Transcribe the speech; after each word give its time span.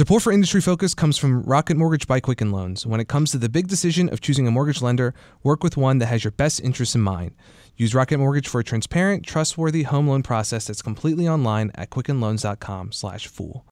Support 0.00 0.22
for 0.22 0.32
Industry 0.32 0.62
Focus 0.62 0.94
comes 0.94 1.18
from 1.18 1.42
Rocket 1.42 1.76
Mortgage 1.76 2.06
by 2.06 2.20
Quicken 2.20 2.50
Loans. 2.50 2.86
When 2.86 3.00
it 3.00 3.08
comes 3.08 3.32
to 3.32 3.36
the 3.36 3.50
big 3.50 3.68
decision 3.68 4.08
of 4.08 4.22
choosing 4.22 4.48
a 4.48 4.50
mortgage 4.50 4.80
lender, 4.80 5.12
work 5.42 5.62
with 5.62 5.76
one 5.76 5.98
that 5.98 6.06
has 6.06 6.24
your 6.24 6.30
best 6.30 6.58
interests 6.62 6.94
in 6.94 7.02
mind. 7.02 7.32
Use 7.76 7.94
Rocket 7.94 8.16
Mortgage 8.16 8.48
for 8.48 8.60
a 8.60 8.64
transparent, 8.64 9.26
trustworthy 9.26 9.82
home 9.82 10.08
loan 10.08 10.22
process 10.22 10.68
that's 10.68 10.80
completely 10.80 11.28
online 11.28 11.70
at 11.74 11.90
quickenloans.com/fool. 11.90 13.66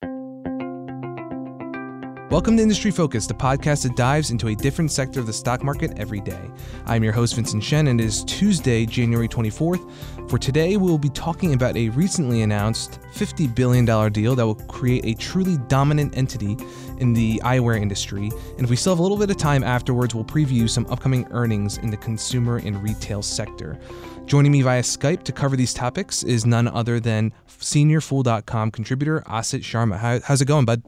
Welcome 2.31 2.59
to 2.59 2.63
Industry 2.63 2.91
Focus, 2.91 3.27
the 3.27 3.33
podcast 3.33 3.85
that 3.85 3.97
dives 3.97 4.31
into 4.31 4.49
a 4.49 4.55
different 4.55 4.93
sector 4.93 5.19
of 5.19 5.25
the 5.25 5.33
stock 5.33 5.65
market 5.65 5.97
every 5.97 6.21
day. 6.21 6.51
I'm 6.85 7.03
your 7.03 7.15
host, 7.15 7.35
Vincent 7.35 7.65
Shen, 7.65 7.87
and 7.87 7.99
it 7.99 8.05
is 8.05 8.23
Tuesday, 8.25 8.85
January 8.85 9.29
24th. 9.29 10.29
For 10.29 10.37
today, 10.37 10.77
we'll 10.77 10.99
be 10.99 11.09
talking 11.09 11.55
about 11.55 11.75
a 11.75 11.89
recently 11.89 12.43
announced 12.43 13.01
$50 13.15 13.55
billion 13.55 14.13
deal 14.13 14.35
that 14.35 14.45
will 14.45 14.57
create 14.57 15.07
a 15.07 15.15
truly 15.15 15.57
dominant 15.69 16.19
entity 16.19 16.59
in 16.99 17.15
the 17.15 17.41
eyewear 17.45 17.81
industry. 17.81 18.31
And 18.59 18.61
if 18.61 18.69
we 18.69 18.77
still 18.77 18.93
have 18.93 18.99
a 18.99 19.03
little 19.03 19.17
bit 19.17 19.31
of 19.31 19.39
time 19.39 19.65
afterwards, 19.65 20.15
we'll 20.15 20.25
preview 20.27 20.69
some 20.69 20.85
upcoming 20.91 21.27
earnings 21.31 21.79
in 21.79 21.91
the 21.91 21.97
consumer 21.97 22.59
and 22.59 22.83
retail 22.83 23.23
sector. 23.23 23.79
Joining 24.27 24.53
me 24.53 24.61
via 24.61 24.83
Skype 24.83 25.23
to 25.23 25.33
cover 25.33 25.57
these 25.57 25.73
topics 25.73 26.25
is 26.25 26.45
none 26.45 26.69
other 26.69 27.01
than 27.01 27.33
seniorfool.com 27.49 28.71
contributor 28.71 29.23
Asit 29.23 29.61
Sharma. 29.61 29.97
How, 29.97 30.21
how's 30.21 30.43
it 30.43 30.45
going, 30.45 30.67
bud? 30.67 30.83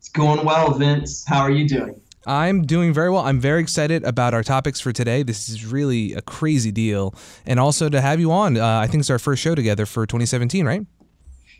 It's 0.00 0.08
going 0.08 0.46
well, 0.46 0.72
Vince. 0.72 1.26
How 1.26 1.40
are 1.40 1.50
you 1.50 1.68
doing? 1.68 2.00
I'm 2.26 2.62
doing 2.62 2.94
very 2.94 3.10
well. 3.10 3.20
I'm 3.20 3.38
very 3.38 3.60
excited 3.60 4.02
about 4.02 4.32
our 4.32 4.42
topics 4.42 4.80
for 4.80 4.94
today. 4.94 5.22
This 5.22 5.50
is 5.50 5.66
really 5.66 6.14
a 6.14 6.22
crazy 6.22 6.72
deal. 6.72 7.14
And 7.44 7.60
also 7.60 7.90
to 7.90 8.00
have 8.00 8.18
you 8.18 8.32
on. 8.32 8.56
Uh, 8.56 8.78
I 8.78 8.86
think 8.86 9.00
it's 9.00 9.10
our 9.10 9.18
first 9.18 9.42
show 9.42 9.54
together 9.54 9.84
for 9.84 10.06
2017, 10.06 10.64
right? 10.64 10.86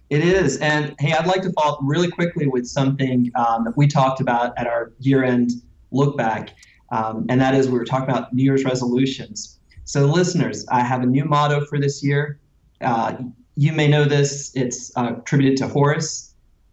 It 0.09 0.25
is. 0.25 0.57
And 0.57 0.95
hey, 1.01 1.13
I'd 1.13 1.27
like 1.27 1.43
to 1.43 1.53
follow 1.53 1.75
up 1.75 1.81
really 1.83 2.11
quickly 2.11 2.47
with 2.47 2.67
something 2.67 3.31
um, 3.35 3.65
that 3.65 3.77
we 3.77 3.87
talked 3.87 4.23
about 4.23 4.57
at 4.57 4.67
our 4.67 4.95
year 5.01 5.23
end 5.23 5.51
look 5.91 6.17
back. 6.17 6.55
Um, 6.93 7.27
and 7.29 7.39
that 7.43 7.55
is 7.55 7.69
we 7.69 7.79
were 7.79 7.85
talking 7.85 8.09
about 8.09 8.33
New 8.33 8.43
Year's 8.43 8.65
resolutions. 8.65 9.59
So, 9.85 10.07
listeners, 10.07 10.65
I 10.71 10.81
have 10.81 11.03
a 11.03 11.07
new 11.07 11.27
motto 11.27 11.67
for 11.67 11.79
this 11.79 12.03
year. 12.03 12.41
Uh, 12.81 13.19
you 13.57 13.75
may 13.75 13.87
know 13.87 14.07
this, 14.07 14.51
it's 14.55 14.97
uh, 14.97 15.17
attributed 15.19 15.59
to 15.59 15.69
Horace 15.69 16.30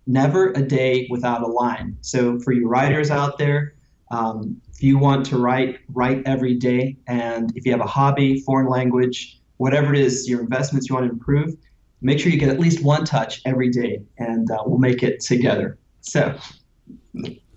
never 0.08 0.52
a 0.54 0.62
day 0.62 1.08
without 1.10 1.44
a 1.44 1.48
line. 1.48 1.98
So 2.02 2.40
for 2.40 2.54
you 2.54 2.68
writers 2.68 3.12
out 3.12 3.38
there, 3.38 3.76
um, 4.10 4.60
if 4.70 4.82
you 4.82 4.98
want 4.98 5.26
to 5.28 5.38
write, 5.38 5.80
write 5.90 6.24
every 6.26 6.56
day. 6.56 6.98
And 7.08 7.52
if 7.56 7.66
you 7.66 7.72
have 7.72 7.82
a 7.82 7.88
hobby, 7.88 8.40
foreign 8.42 8.68
language, 8.68 9.40
whatever 9.58 9.94
it 9.94 10.00
is, 10.00 10.30
your 10.30 10.42
investments 10.42 10.90
you 10.90 10.96
want 10.96 11.08
to 11.08 11.12
improve, 11.12 11.56
make 12.02 12.20
sure 12.20 12.32
you 12.32 12.40
get 12.40 12.50
at 12.50 12.60
least 12.60 12.84
one 12.84 13.06
touch 13.06 13.42
every 13.46 13.70
day, 13.70 14.02
and 14.18 14.50
uh, 14.52 14.64
we'll 14.66 14.80
make 14.80 15.04
it 15.04 15.20
together. 15.20 15.78
So. 16.02 16.38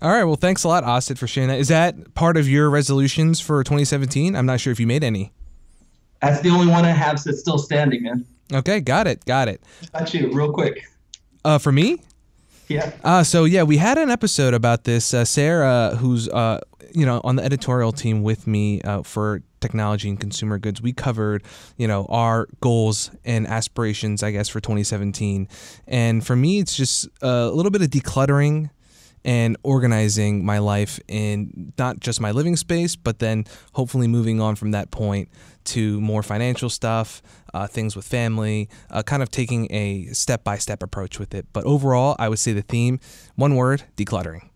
All 0.01 0.09
right. 0.09 0.23
Well, 0.23 0.35
thanks 0.35 0.63
a 0.63 0.67
lot, 0.67 0.83
Asit, 0.83 1.17
for 1.17 1.27
sharing 1.27 1.49
that. 1.49 1.59
Is 1.59 1.67
that 1.67 2.15
part 2.15 2.35
of 2.35 2.49
your 2.49 2.69
resolutions 2.69 3.39
for 3.39 3.63
2017? 3.63 4.35
I'm 4.35 4.47
not 4.47 4.59
sure 4.59 4.71
if 4.71 4.79
you 4.79 4.87
made 4.87 5.03
any. 5.03 5.31
That's 6.21 6.41
the 6.41 6.49
only 6.49 6.67
one 6.67 6.85
I 6.85 6.89
have 6.91 7.23
that's 7.23 7.39
still 7.39 7.57
standing, 7.57 8.03
man. 8.03 8.25
Okay, 8.51 8.79
got 8.79 9.07
it, 9.07 9.23
got 9.25 9.47
it. 9.47 9.61
Got 9.93 10.13
you, 10.13 10.31
real 10.31 10.51
quick. 10.51 10.83
Uh, 11.45 11.57
for 11.57 11.71
me, 11.71 11.99
yeah. 12.73 12.91
Uh, 13.03 13.23
so 13.23 13.45
yeah, 13.45 13.63
we 13.63 13.77
had 13.77 13.97
an 13.97 14.09
episode 14.09 14.53
about 14.53 14.83
this. 14.83 15.13
Uh, 15.13 15.25
Sarah, 15.25 15.95
who's 15.97 16.27
uh, 16.29 16.59
you 16.93 17.05
know 17.05 17.21
on 17.23 17.35
the 17.35 17.43
editorial 17.43 17.91
team 17.91 18.23
with 18.23 18.47
me 18.47 18.81
uh, 18.81 19.03
for 19.03 19.41
technology 19.59 20.09
and 20.09 20.19
consumer 20.19 20.57
goods, 20.57 20.81
we 20.81 20.93
covered 20.93 21.43
you 21.77 21.87
know 21.87 22.05
our 22.09 22.47
goals 22.61 23.11
and 23.25 23.47
aspirations, 23.47 24.23
I 24.23 24.31
guess, 24.31 24.49
for 24.49 24.59
2017. 24.59 25.47
And 25.87 26.25
for 26.25 26.35
me, 26.35 26.59
it's 26.59 26.75
just 26.75 27.07
a 27.21 27.49
little 27.49 27.71
bit 27.71 27.81
of 27.81 27.89
decluttering 27.89 28.69
and 29.23 29.57
organizing 29.63 30.43
my 30.43 30.57
life 30.57 30.99
in 31.07 31.73
not 31.77 31.99
just 31.99 32.19
my 32.19 32.31
living 32.31 32.55
space, 32.55 32.95
but 32.95 33.19
then 33.19 33.45
hopefully 33.73 34.07
moving 34.07 34.41
on 34.41 34.55
from 34.55 34.71
that 34.71 34.91
point 34.91 35.29
to 35.63 36.01
more 36.01 36.23
financial 36.23 36.69
stuff, 36.69 37.21
uh, 37.53 37.67
things 37.67 37.95
with 37.95 38.07
family, 38.07 38.69
uh, 38.89 39.03
kind 39.03 39.21
of 39.21 39.29
taking 39.29 39.71
a 39.71 40.05
step 40.07 40.43
by 40.43 40.57
step 40.57 40.81
approach 40.81 41.19
with 41.19 41.35
it. 41.35 41.45
But 41.53 41.65
overall, 41.65 42.15
I 42.19 42.29
would 42.29 42.39
say 42.39 42.53
the 42.53 42.61
theme 42.61 42.99
one 43.35 43.55
word 43.55 43.83
decluttering. 43.95 44.49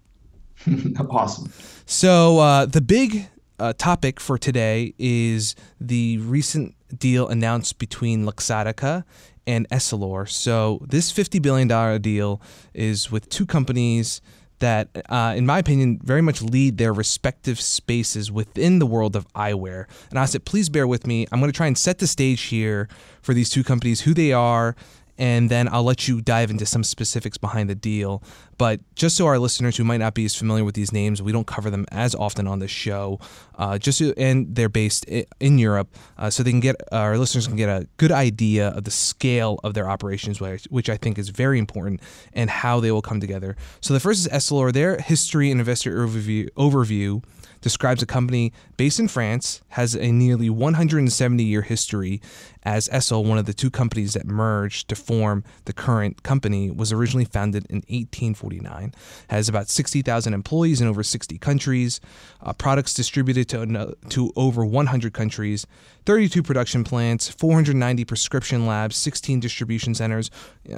awesome. 1.10 1.52
So, 1.86 2.40
uh, 2.40 2.66
the 2.66 2.82
big 2.82 3.28
uh, 3.60 3.74
topic 3.78 4.20
for 4.20 4.38
today 4.38 4.94
is 4.98 5.56
the 5.80 6.18
recent 6.20 6.76
deal 6.98 7.28
announced 7.28 7.78
between 7.78 8.26
Luxottica 8.26 9.04
and 9.46 9.70
Essilor. 9.70 10.28
So, 10.28 10.80
this 10.88 11.14
$50 11.14 11.42
billion 11.42 12.02
deal 12.02 12.42
is 12.74 13.12
with 13.12 13.30
two 13.30 13.46
companies 13.46 14.22
that, 14.60 14.90
uh, 15.10 15.34
in 15.36 15.46
my 15.46 15.60
opinion, 15.60 16.00
very 16.04 16.22
much 16.22 16.42
lead 16.42 16.78
their 16.78 16.94
respective 16.94 17.60
spaces 17.60 18.32
within 18.32 18.80
the 18.80 18.86
world 18.86 19.16
of 19.16 19.32
eyewear. 19.34 19.86
And 20.10 20.20
I 20.20 20.26
said, 20.26 20.46
please 20.46 20.70
bear 20.70 20.88
with 20.88 21.06
me. 21.06 21.28
I'm 21.32 21.40
going 21.40 21.52
to 21.52 21.56
try 21.56 21.68
and 21.68 21.78
set 21.78 22.00
the 22.00 22.08
stage 22.08 22.44
here 22.44 22.88
for 23.22 23.34
these 23.34 23.50
two 23.50 23.64
companies, 23.64 24.02
who 24.02 24.14
they 24.14 24.32
are, 24.32 24.76
and 25.18 25.50
then 25.50 25.68
I'll 25.68 25.84
let 25.84 26.08
you 26.08 26.22
dive 26.22 26.50
into 26.52 26.66
some 26.66 26.84
specifics 26.84 27.38
behind 27.38 27.70
the 27.70 27.76
deal. 27.76 28.22
But 28.58 28.80
just 28.96 29.18
so 29.18 29.26
our 29.26 29.38
listeners 29.38 29.76
who 29.76 29.84
might 29.84 29.98
not 29.98 30.14
be 30.14 30.26
as 30.26 30.36
familiar 30.36 30.64
with 30.64 30.76
these 30.76 30.94
names, 30.94 31.22
we 31.22 31.32
don't 31.32 31.48
cover 31.48 31.70
them 31.70 31.86
as 31.92 32.16
often 32.16 32.48
on 32.48 32.60
this 32.60 32.72
show. 32.72 33.20
Uh, 33.58 33.78
just 33.78 33.98
so, 33.98 34.14
and 34.18 34.56
they're 34.56 34.70
based 34.70 35.06
in 35.06 35.58
Europe, 35.58 35.94
uh, 36.18 36.30
so 36.30 36.44
they 36.44 36.52
can 36.52 36.62
get 36.62 36.76
our 36.92 37.18
listeners 37.18 37.48
can 37.48 37.58
get 37.58 37.70
a 37.70 37.88
good 37.98 38.12
idea 38.12 38.70
of 38.70 38.84
the 38.84 38.92
scale 38.92 39.60
of 39.64 39.74
their 39.74 39.90
operations, 39.90 40.40
which 40.70 40.90
I 40.90 40.98
think 40.98 41.18
is 41.18 41.30
very 41.30 41.60
important, 41.60 42.02
and 42.34 42.50
how 42.50 42.80
they 42.80 42.92
will 42.92 43.02
come 43.02 43.20
together. 43.20 43.56
So 43.82 43.94
the 43.94 44.00
first 44.00 44.26
is 44.26 44.28
Essilor. 44.32 44.72
Their 44.72 44.98
history 44.98 45.52
and 45.52 45.60
investor 45.60 46.06
overview. 46.06 46.50
overview 46.52 47.24
describes 47.66 48.04
a 48.04 48.06
company 48.06 48.54
based 48.78 49.00
in 49.00 49.08
France, 49.08 49.60
has 49.70 49.96
a 49.96 50.12
nearly 50.12 50.52
170 50.52 51.44
year 51.44 51.64
history, 51.64 52.22
as 52.62 52.88
Essel, 52.90 53.26
one 53.26 53.40
of 53.40 53.48
the 53.48 53.56
two 53.56 53.72
companies 53.72 54.14
that 54.14 54.28
merged 54.28 54.88
to 54.88 54.96
form 54.96 55.44
the 55.66 55.74
current 55.74 56.22
company, 56.22 56.70
was 56.70 56.92
originally 56.92 57.26
founded 57.26 57.66
in 57.68 57.78
1849, 57.78 58.94
has 59.30 59.50
about 59.50 59.68
60,000 59.68 60.32
employees 60.36 60.80
in 60.80 60.88
over 60.88 61.02
60 61.02 61.40
countries, 61.40 62.00
uh, 62.44 62.54
products 62.54 62.94
distributed 62.94 63.50
to, 63.50 63.96
to 64.10 64.32
over 64.36 64.64
100 64.64 65.12
countries, 65.14 65.66
32 66.06 66.44
production 66.44 66.84
plants, 66.84 67.30
490 67.30 68.06
prescription 68.06 68.68
labs, 68.68 68.96
16 68.96 69.40
distribution 69.40 69.96
centers. 69.96 70.30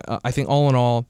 Uh, 0.07 0.19
I 0.23 0.31
think 0.31 0.47
all 0.47 0.69
in 0.69 0.75
all, 0.75 1.05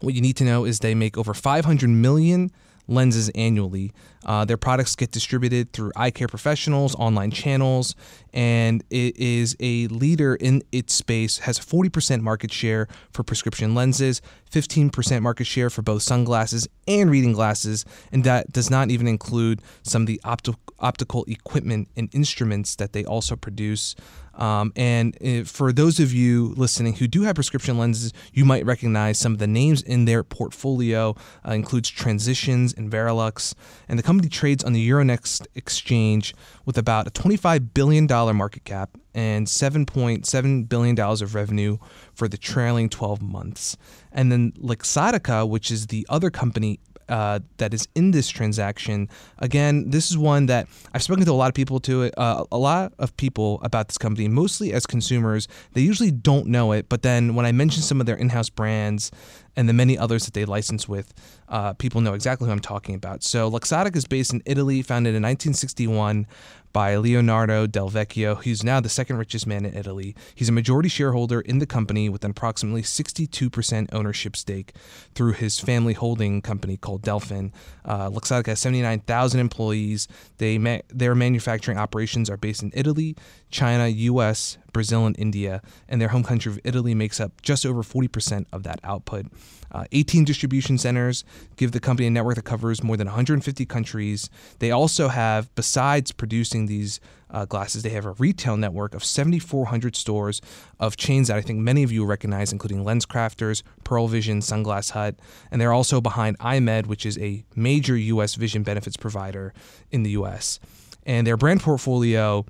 what 0.00 0.14
you 0.14 0.22
need 0.22 0.38
to 0.38 0.44
know 0.44 0.64
is 0.64 0.78
they 0.78 0.94
make 0.94 1.18
over 1.18 1.34
500 1.34 1.90
million 1.90 2.50
lenses 2.88 3.28
annually. 3.30 3.92
Uh, 4.24 4.44
their 4.44 4.56
products 4.56 4.94
get 4.94 5.10
distributed 5.10 5.72
through 5.72 5.90
eye 5.96 6.10
care 6.10 6.28
professionals, 6.28 6.94
online 6.96 7.30
channels, 7.30 7.94
and 8.32 8.84
it 8.90 9.16
is 9.16 9.56
a 9.60 9.88
leader 9.88 10.36
in 10.36 10.62
its 10.70 10.94
space, 10.94 11.38
has 11.38 11.58
40% 11.58 12.20
market 12.20 12.52
share 12.52 12.86
for 13.12 13.22
prescription 13.24 13.74
lenses, 13.74 14.22
15% 14.50 15.22
market 15.22 15.44
share 15.44 15.70
for 15.70 15.82
both 15.82 16.02
sunglasses 16.02 16.68
and 16.86 17.10
reading 17.10 17.32
glasses, 17.32 17.84
and 18.12 18.24
that 18.24 18.52
does 18.52 18.70
not 18.70 18.90
even 18.90 19.08
include 19.08 19.60
some 19.82 20.02
of 20.02 20.06
the 20.06 20.20
opti- 20.24 20.56
optical 20.78 21.24
equipment 21.26 21.88
and 21.96 22.08
instruments 22.14 22.76
that 22.76 22.92
they 22.92 23.04
also 23.04 23.34
produce. 23.34 23.94
Um, 24.34 24.72
and 24.76 25.16
uh, 25.22 25.44
for 25.44 25.72
those 25.72 26.00
of 26.00 26.12
you 26.12 26.54
listening 26.56 26.94
who 26.94 27.06
do 27.06 27.22
have 27.22 27.34
prescription 27.34 27.78
lenses, 27.78 28.12
you 28.32 28.44
might 28.44 28.64
recognize 28.64 29.18
some 29.18 29.32
of 29.32 29.38
the 29.38 29.46
names 29.46 29.82
in 29.82 30.04
their 30.04 30.22
portfolio. 30.22 31.14
Uh, 31.46 31.52
includes 31.52 31.88
Transitions 31.88 32.72
and 32.72 32.90
Varilux. 32.90 33.54
and 33.88 33.98
the 33.98 34.02
company 34.02 34.28
trades 34.28 34.64
on 34.64 34.72
the 34.72 34.88
Euronext 34.88 35.46
exchange 35.54 36.34
with 36.64 36.78
about 36.78 37.06
a 37.06 37.10
$25 37.10 37.74
billion 37.74 38.06
market 38.36 38.64
cap 38.64 38.96
and 39.14 39.46
$7.7 39.46 40.68
billion 40.68 40.98
of 40.98 41.34
revenue 41.34 41.78
for 42.14 42.28
the 42.28 42.38
trailing 42.38 42.88
12 42.88 43.20
months. 43.20 43.76
And 44.10 44.32
then 44.32 44.52
Luxottica, 44.52 45.48
which 45.48 45.70
is 45.70 45.88
the 45.88 46.06
other 46.08 46.30
company 46.30 46.80
uh, 47.12 47.40
that 47.58 47.74
is 47.74 47.86
in 47.94 48.10
this 48.10 48.30
transaction. 48.30 49.06
Again, 49.38 49.90
this 49.90 50.10
is 50.10 50.16
one 50.16 50.46
that 50.46 50.66
I've 50.94 51.02
spoken 51.02 51.26
to 51.26 51.30
a 51.30 51.34
lot 51.34 51.48
of 51.48 51.54
people 51.54 51.78
to 51.80 52.10
uh, 52.18 52.44
a 52.50 52.56
lot 52.56 52.94
of 52.98 53.14
people 53.18 53.60
about 53.62 53.88
this 53.88 53.98
company, 53.98 54.28
mostly 54.28 54.72
as 54.72 54.86
consumers. 54.86 55.46
They 55.74 55.82
usually 55.82 56.10
don't 56.10 56.46
know 56.46 56.72
it, 56.72 56.88
but 56.88 57.02
then 57.02 57.34
when 57.34 57.44
I 57.44 57.52
mention 57.52 57.82
some 57.82 58.00
of 58.00 58.06
their 58.06 58.16
in-house 58.16 58.48
brands 58.48 59.10
and 59.56 59.68
the 59.68 59.74
many 59.74 59.98
others 59.98 60.24
that 60.24 60.32
they 60.32 60.46
license 60.46 60.88
with, 60.88 61.12
uh, 61.50 61.74
people 61.74 62.00
know 62.00 62.14
exactly 62.14 62.46
who 62.46 62.52
I'm 62.52 62.60
talking 62.60 62.94
about. 62.94 63.22
So 63.22 63.50
Luxottica 63.50 63.96
is 63.96 64.06
based 64.06 64.32
in 64.32 64.42
Italy, 64.46 64.80
founded 64.80 65.10
in 65.10 65.22
1961 65.22 66.26
by 66.72 66.96
Leonardo 66.96 67.66
Del 67.66 67.90
Vecchio, 67.90 68.42
who's 68.42 68.64
now 68.64 68.80
the 68.80 68.88
second 68.88 69.16
richest 69.16 69.46
man 69.46 69.64
in 69.64 69.74
Italy. 69.74 70.14
He's 70.34 70.48
a 70.48 70.52
majority 70.52 70.88
shareholder 70.88 71.40
in 71.40 71.58
the 71.58 71.66
company 71.66 72.08
with 72.08 72.24
an 72.24 72.30
approximately 72.30 72.82
62% 72.82 73.88
ownership 73.92 74.36
stake 74.36 74.72
through 75.14 75.32
his 75.32 75.60
family 75.60 75.92
holding 75.92 76.40
company 76.42 76.76
called 76.76 77.02
Delfin. 77.02 77.52
Uh, 77.84 78.08
Luxottica 78.08 78.46
has 78.46 78.60
79,000 78.60 79.40
employees. 79.40 80.08
They 80.38 80.58
ma- 80.58 80.78
their 80.88 81.14
manufacturing 81.14 81.78
operations 81.78 82.30
are 82.30 82.36
based 82.36 82.62
in 82.62 82.72
Italy, 82.74 83.16
China, 83.50 83.88
U.S., 83.88 84.58
Brazil, 84.72 85.06
and 85.06 85.18
India, 85.18 85.62
and 85.88 86.00
their 86.00 86.08
home 86.08 86.24
country 86.24 86.50
of 86.50 86.60
Italy 86.64 86.94
makes 86.94 87.20
up 87.20 87.42
just 87.42 87.66
over 87.66 87.82
40% 87.82 88.46
of 88.52 88.62
that 88.62 88.80
output. 88.82 89.26
Uh, 89.72 89.84
18 89.92 90.24
distribution 90.24 90.76
centers 90.76 91.24
give 91.56 91.72
the 91.72 91.80
company 91.80 92.06
a 92.06 92.10
network 92.10 92.36
that 92.36 92.44
covers 92.44 92.82
more 92.82 92.96
than 92.96 93.06
150 93.06 93.64
countries. 93.66 94.28
They 94.58 94.70
also 94.70 95.08
have, 95.08 95.52
besides 95.54 96.12
producing 96.12 96.66
these 96.66 97.00
uh, 97.30 97.46
glasses, 97.46 97.82
they 97.82 97.90
have 97.90 98.04
a 98.04 98.12
retail 98.12 98.56
network 98.58 98.94
of 98.94 99.02
7,400 99.02 99.96
stores 99.96 100.42
of 100.78 100.96
chains 100.96 101.28
that 101.28 101.38
I 101.38 101.40
think 101.40 101.58
many 101.58 101.82
of 101.82 101.90
you 101.90 102.04
recognize, 102.04 102.52
including 102.52 102.84
LensCrafters, 102.84 103.62
Pearle 103.84 104.08
Vision, 104.08 104.40
Sunglass 104.40 104.90
Hut, 104.90 105.16
and 105.50 105.60
they're 105.60 105.72
also 105.72 106.00
behind 106.00 106.38
EyeMed, 106.38 106.86
which 106.86 107.06
is 107.06 107.16
a 107.18 107.44
major 107.56 107.96
U.S. 107.96 108.34
vision 108.34 108.62
benefits 108.62 108.98
provider 108.98 109.54
in 109.90 110.02
the 110.02 110.10
U.S. 110.10 110.60
And 111.06 111.26
their 111.26 111.38
brand 111.38 111.62
portfolio 111.62 112.44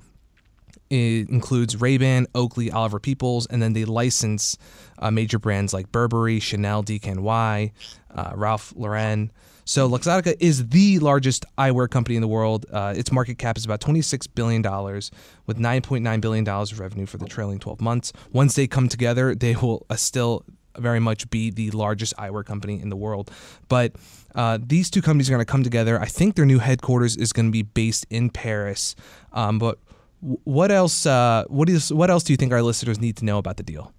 includes 0.93 1.79
Ray-Ban, 1.79 2.27
Oakley, 2.35 2.71
Oliver 2.71 2.99
Peoples, 2.99 3.45
and 3.47 3.61
then 3.61 3.73
they 3.73 3.85
license 3.85 4.57
uh, 4.99 5.11
major 5.11 5.39
brands 5.39 5.73
like 5.73 5.91
Burberry, 5.91 6.39
Chanel, 6.39 6.83
DKNY, 6.83 7.71
uh, 8.15 8.31
Ralph 8.35 8.73
Lauren. 8.75 9.31
So 9.65 9.89
Luxottica 9.89 10.35
is 10.39 10.67
the 10.69 10.99
largest 10.99 11.45
eyewear 11.57 11.89
company 11.89 12.15
in 12.15 12.21
the 12.21 12.27
world. 12.27 12.65
Uh, 12.71 12.93
its 12.95 13.11
market 13.11 13.37
cap 13.37 13.57
is 13.57 13.63
about 13.63 13.79
$26 13.79 14.27
billion 14.35 14.61
with 14.61 15.57
$9.9 15.57 16.21
billion 16.21 16.47
of 16.47 16.79
revenue 16.79 17.05
for 17.05 17.17
the 17.17 17.25
trailing 17.25 17.59
12 17.59 17.79
months. 17.79 18.11
Once 18.31 18.55
they 18.55 18.67
come 18.67 18.89
together, 18.89 19.33
they 19.33 19.55
will 19.55 19.85
uh, 19.89 19.95
still 19.95 20.43
very 20.77 20.99
much 20.99 21.29
be 21.29 21.49
the 21.49 21.71
largest 21.71 22.15
eyewear 22.17 22.45
company 22.45 22.81
in 22.81 22.89
the 22.89 22.95
world. 22.95 23.31
But 23.69 23.93
uh, 24.35 24.57
these 24.61 24.89
two 24.89 25.01
companies 25.01 25.29
are 25.29 25.33
going 25.33 25.45
to 25.45 25.51
come 25.51 25.63
together. 25.63 25.99
I 25.99 26.07
think 26.07 26.35
their 26.35 26.45
new 26.45 26.59
headquarters 26.59 27.15
is 27.15 27.31
going 27.31 27.45
to 27.47 27.51
be 27.51 27.61
based 27.61 28.05
in 28.09 28.29
Paris. 28.29 28.95
Um, 29.31 29.59
but 29.59 29.77
what 30.23 30.71
else? 30.71 31.05
Uh, 31.05 31.43
what 31.47 31.69
is 31.69 31.91
what 31.91 32.09
else 32.09 32.23
do 32.23 32.33
you 32.33 32.37
think 32.37 32.53
our 32.53 32.61
listeners 32.61 32.99
need 32.99 33.17
to 33.17 33.25
know 33.25 33.37
about 33.37 33.57
the 33.57 33.63
deal? 33.63 33.93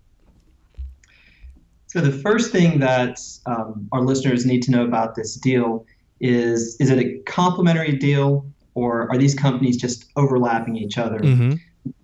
So 1.87 2.01
the 2.01 2.13
first 2.13 2.51
thing 2.51 2.81
that 2.81 3.21
um, 3.47 3.89
our 3.93 4.03
listeners 4.03 4.45
need 4.47 4.63
to 4.65 4.71
know 4.71 4.85
about 4.85 5.15
this 5.15 5.37
deal 5.37 5.85
is: 6.21 6.77
is 6.81 6.91
it 6.91 6.99
a 6.99 7.19
complementary 7.27 7.97
deal, 7.97 8.47
or 8.75 9.11
are 9.11 9.19
these 9.19 9.35
companies 9.35 9.77
just 9.77 10.07
overlapping 10.17 10.77
each 10.77 10.97
other? 10.97 11.19
Mm-hmm. 11.19 11.55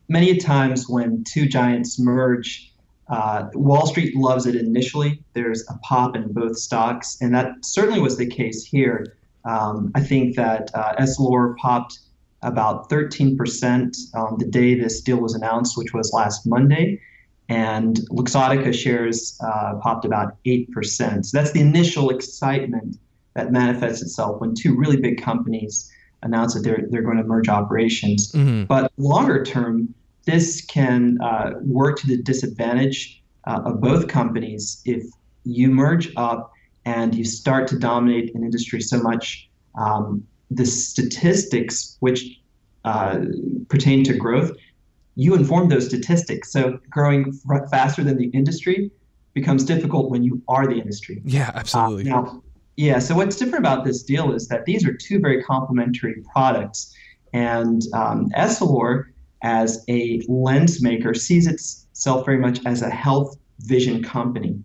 Many 0.08 0.36
times 0.36 0.88
when 0.88 1.24
two 1.24 1.46
giants 1.46 1.98
merge, 1.98 2.72
uh, 3.08 3.48
Wall 3.54 3.86
Street 3.86 4.14
loves 4.16 4.44
it 4.46 4.54
initially. 4.54 5.22
There's 5.32 5.64
a 5.70 5.78
pop 5.78 6.14
in 6.14 6.32
both 6.32 6.58
stocks, 6.58 7.16
and 7.20 7.34
that 7.34 7.52
certainly 7.62 8.00
was 8.00 8.18
the 8.18 8.26
case 8.26 8.64
here. 8.64 9.16
Um, 9.46 9.90
I 9.94 10.00
think 10.00 10.36
that 10.36 10.70
uh, 10.74 10.94
Essilor 10.96 11.56
popped 11.56 12.00
about 12.42 12.88
13% 12.88 13.96
on 14.14 14.38
the 14.38 14.46
day 14.46 14.74
this 14.74 15.00
deal 15.00 15.18
was 15.18 15.34
announced, 15.34 15.76
which 15.76 15.92
was 15.92 16.10
last 16.12 16.46
Monday. 16.46 17.00
And 17.48 17.96
Luxottica 18.10 18.72
shares 18.72 19.38
uh, 19.44 19.74
popped 19.82 20.04
about 20.04 20.36
8%. 20.46 21.24
So 21.24 21.36
that's 21.36 21.52
the 21.52 21.60
initial 21.60 22.10
excitement 22.10 22.96
that 23.34 23.52
manifests 23.52 24.02
itself 24.02 24.40
when 24.40 24.54
two 24.54 24.76
really 24.76 24.96
big 24.96 25.20
companies 25.20 25.90
announce 26.22 26.54
that 26.54 26.60
they're, 26.60 26.84
they're 26.90 27.02
going 27.02 27.16
to 27.16 27.24
merge 27.24 27.48
operations. 27.48 28.32
Mm-hmm. 28.32 28.64
But 28.64 28.92
longer 28.96 29.44
term, 29.44 29.92
this 30.26 30.64
can 30.64 31.18
uh, 31.20 31.52
work 31.62 31.98
to 32.00 32.06
the 32.06 32.22
disadvantage 32.22 33.22
uh, 33.46 33.62
of 33.64 33.80
both 33.80 34.06
companies 34.08 34.80
if 34.84 35.02
you 35.44 35.70
merge 35.70 36.12
up 36.16 36.52
and 36.84 37.14
you 37.14 37.24
start 37.24 37.68
to 37.68 37.78
dominate 37.78 38.34
an 38.34 38.44
industry 38.44 38.80
so 38.80 39.00
much 39.00 39.48
um, 39.78 40.26
the 40.50 40.66
statistics 40.66 41.96
which 42.00 42.40
uh, 42.84 43.20
pertain 43.68 44.04
to 44.04 44.14
growth, 44.14 44.52
you 45.14 45.34
inform 45.34 45.68
those 45.68 45.86
statistics. 45.86 46.50
So 46.52 46.78
growing 46.88 47.38
f- 47.50 47.70
faster 47.70 48.02
than 48.02 48.16
the 48.16 48.28
industry 48.28 48.90
becomes 49.34 49.64
difficult 49.64 50.10
when 50.10 50.22
you 50.22 50.42
are 50.48 50.66
the 50.66 50.76
industry. 50.76 51.20
Yeah, 51.24 51.50
absolutely. 51.54 52.10
Uh, 52.10 52.22
now, 52.22 52.42
yeah. 52.76 52.98
So 52.98 53.14
what's 53.14 53.36
different 53.36 53.64
about 53.64 53.84
this 53.84 54.02
deal 54.02 54.32
is 54.32 54.48
that 54.48 54.64
these 54.64 54.86
are 54.86 54.94
two 54.94 55.20
very 55.20 55.42
complementary 55.42 56.22
products, 56.32 56.94
and 57.32 57.82
um, 57.92 58.30
Essilor, 58.36 59.06
as 59.42 59.84
a 59.88 60.22
lens 60.28 60.82
maker, 60.82 61.14
sees 61.14 61.46
itself 61.46 62.24
very 62.24 62.38
much 62.38 62.60
as 62.66 62.82
a 62.82 62.90
health 62.90 63.36
vision 63.60 64.02
company. 64.02 64.58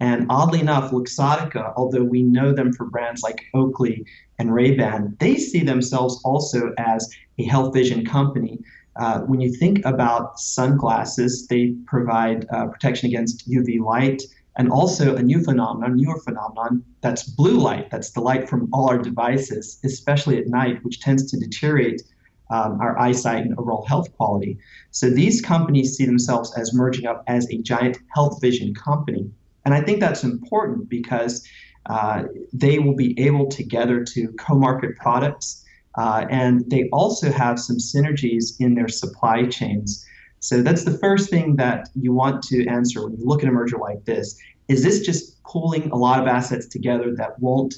And 0.00 0.26
oddly 0.30 0.60
enough, 0.60 0.92
Luxottica, 0.92 1.74
although 1.76 2.02
we 2.02 2.22
know 2.22 2.52
them 2.52 2.72
for 2.72 2.86
brands 2.86 3.22
like 3.22 3.44
Oakley 3.52 4.06
and 4.38 4.54
Ray-Ban, 4.54 5.16
they 5.20 5.36
see 5.36 5.62
themselves 5.62 6.20
also 6.24 6.72
as 6.78 7.08
a 7.38 7.44
health 7.44 7.74
vision 7.74 8.04
company. 8.06 8.58
Uh, 8.96 9.20
when 9.20 9.40
you 9.40 9.52
think 9.52 9.84
about 9.84 10.40
sunglasses, 10.40 11.46
they 11.46 11.74
provide 11.86 12.46
uh, 12.50 12.66
protection 12.66 13.08
against 13.08 13.48
UV 13.48 13.80
light 13.80 14.22
and 14.56 14.70
also 14.70 15.16
a 15.16 15.22
new 15.22 15.42
phenomenon, 15.42 15.96
newer 15.96 16.18
phenomenon, 16.20 16.84
that's 17.02 17.22
blue 17.22 17.58
light. 17.58 17.90
That's 17.90 18.10
the 18.10 18.20
light 18.20 18.48
from 18.48 18.68
all 18.72 18.88
our 18.88 18.98
devices, 18.98 19.78
especially 19.84 20.38
at 20.38 20.48
night, 20.48 20.84
which 20.84 21.00
tends 21.00 21.30
to 21.30 21.38
deteriorate 21.38 22.02
um, 22.50 22.80
our 22.80 22.98
eyesight 22.98 23.44
and 23.44 23.56
overall 23.58 23.86
health 23.86 24.12
quality. 24.16 24.58
So 24.90 25.08
these 25.08 25.40
companies 25.40 25.96
see 25.96 26.04
themselves 26.04 26.52
as 26.56 26.74
merging 26.74 27.06
up 27.06 27.22
as 27.26 27.48
a 27.48 27.58
giant 27.58 27.98
health 28.14 28.40
vision 28.40 28.74
company. 28.74 29.30
And 29.64 29.74
I 29.74 29.80
think 29.80 30.00
that's 30.00 30.24
important 30.24 30.88
because 30.88 31.46
uh, 31.86 32.24
they 32.52 32.78
will 32.78 32.94
be 32.94 33.18
able 33.18 33.48
together 33.48 34.04
to 34.04 34.28
co-market 34.38 34.96
products, 34.96 35.64
uh, 35.98 36.26
and 36.30 36.68
they 36.70 36.88
also 36.92 37.30
have 37.32 37.58
some 37.58 37.76
synergies 37.76 38.54
in 38.60 38.74
their 38.74 38.88
supply 38.88 39.46
chains. 39.46 40.06
So 40.40 40.62
that's 40.62 40.84
the 40.84 40.96
first 40.96 41.30
thing 41.30 41.56
that 41.56 41.88
you 41.94 42.12
want 42.12 42.42
to 42.44 42.66
answer 42.66 43.04
when 43.04 43.18
you 43.18 43.24
look 43.24 43.42
at 43.42 43.48
a 43.48 43.52
merger 43.52 43.76
like 43.78 44.04
this. 44.04 44.38
Is 44.68 44.82
this 44.82 45.00
just 45.00 45.42
pulling 45.42 45.90
a 45.90 45.96
lot 45.96 46.20
of 46.20 46.26
assets 46.26 46.66
together 46.66 47.14
that 47.16 47.38
won't 47.40 47.74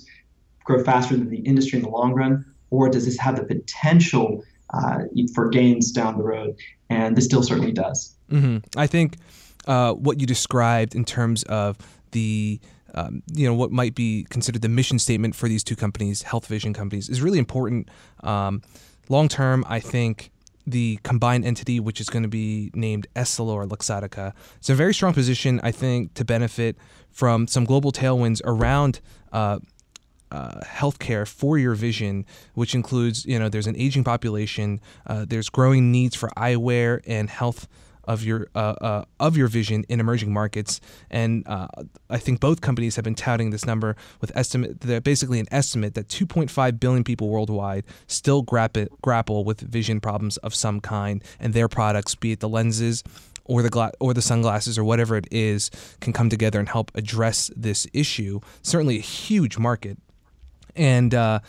grow 0.64 0.84
faster 0.84 1.16
than 1.16 1.30
the 1.30 1.38
industry 1.38 1.78
in 1.78 1.84
the 1.84 1.90
long 1.90 2.12
run, 2.12 2.44
or 2.70 2.88
does 2.88 3.04
this 3.06 3.18
have 3.18 3.36
the 3.36 3.44
potential 3.44 4.44
uh, 4.74 4.98
for 5.34 5.48
gains 5.48 5.90
down 5.90 6.16
the 6.16 6.22
road? 6.22 6.54
And 6.90 7.16
this 7.16 7.24
still 7.24 7.42
certainly 7.42 7.72
does. 7.72 8.14
Mm-hmm. 8.30 8.58
I 8.76 8.86
think 8.86 9.16
uh, 9.66 9.92
what 9.92 10.20
you 10.20 10.26
described 10.26 10.94
in 10.94 11.04
terms 11.04 11.42
of 11.44 11.76
the 12.12 12.60
um, 12.94 13.22
you 13.32 13.46
know 13.46 13.54
what 13.54 13.70
might 13.70 13.94
be 13.94 14.26
considered 14.28 14.62
the 14.62 14.68
mission 14.68 14.98
statement 14.98 15.34
for 15.34 15.48
these 15.48 15.64
two 15.64 15.76
companies, 15.76 16.22
health 16.22 16.46
vision 16.46 16.74
companies, 16.74 17.08
is 17.08 17.22
really 17.22 17.38
important. 17.38 17.88
Um, 18.20 18.62
long 19.08 19.28
term, 19.28 19.64
I 19.68 19.80
think 19.80 20.30
the 20.66 20.98
combined 21.02 21.44
entity, 21.44 21.80
which 21.80 22.00
is 22.00 22.08
going 22.08 22.22
to 22.22 22.28
be 22.28 22.70
named 22.74 23.06
Essilor 23.16 23.66
Luxottica, 23.68 24.32
it's 24.56 24.70
a 24.70 24.74
very 24.74 24.94
strong 24.94 25.14
position, 25.14 25.60
I 25.62 25.72
think, 25.72 26.14
to 26.14 26.24
benefit 26.24 26.76
from 27.10 27.46
some 27.46 27.64
global 27.64 27.92
tailwinds 27.92 28.40
around. 28.44 29.00
Uh, 29.32 29.58
uh, 30.30 30.62
healthcare 30.64 31.28
for 31.28 31.58
your 31.58 31.74
vision, 31.74 32.24
which 32.54 32.74
includes, 32.74 33.26
you 33.26 33.38
know, 33.38 33.50
there's 33.50 33.66
an 33.66 33.76
aging 33.76 34.02
population, 34.02 34.80
uh, 35.06 35.26
there's 35.28 35.50
growing 35.50 35.92
needs 35.92 36.16
for 36.16 36.30
eyewear 36.30 37.02
and 37.06 37.28
health 37.28 37.68
of 38.04 38.22
your 38.24 38.48
uh, 38.54 38.74
uh, 38.80 39.04
of 39.20 39.36
your 39.36 39.48
vision 39.48 39.84
in 39.88 40.00
emerging 40.00 40.32
markets. 40.32 40.80
And 41.10 41.46
uh, 41.46 41.68
I 42.10 42.18
think 42.18 42.40
both 42.40 42.60
companies 42.60 42.96
have 42.96 43.04
been 43.04 43.14
touting 43.14 43.50
this 43.50 43.64
number 43.64 43.96
with 44.20 44.32
estimate 44.34 44.80
basically 45.04 45.40
an 45.40 45.46
estimate 45.50 45.94
that 45.94 46.08
2.5 46.08 46.80
billion 46.80 47.04
people 47.04 47.28
worldwide 47.28 47.84
still 48.06 48.42
grapple 48.42 48.86
grapple 49.02 49.44
with 49.44 49.60
vision 49.60 50.00
problems 50.00 50.36
of 50.38 50.54
some 50.54 50.80
kind, 50.80 51.22
and 51.40 51.54
their 51.54 51.68
products, 51.68 52.14
be 52.14 52.32
it 52.32 52.40
the 52.40 52.48
lenses 52.48 53.02
or 53.44 53.62
the 53.62 53.70
gla- 53.70 53.92
or 54.00 54.14
the 54.14 54.22
sunglasses 54.22 54.78
or 54.78 54.84
whatever 54.84 55.16
it 55.16 55.26
is, 55.30 55.70
can 56.00 56.12
come 56.12 56.28
together 56.28 56.58
and 56.58 56.68
help 56.68 56.90
address 56.94 57.50
this 57.56 57.86
issue. 57.92 58.40
Certainly, 58.62 58.98
a 58.98 59.00
huge 59.00 59.58
market, 59.58 59.98
and 60.76 61.14
uh, 61.14 61.40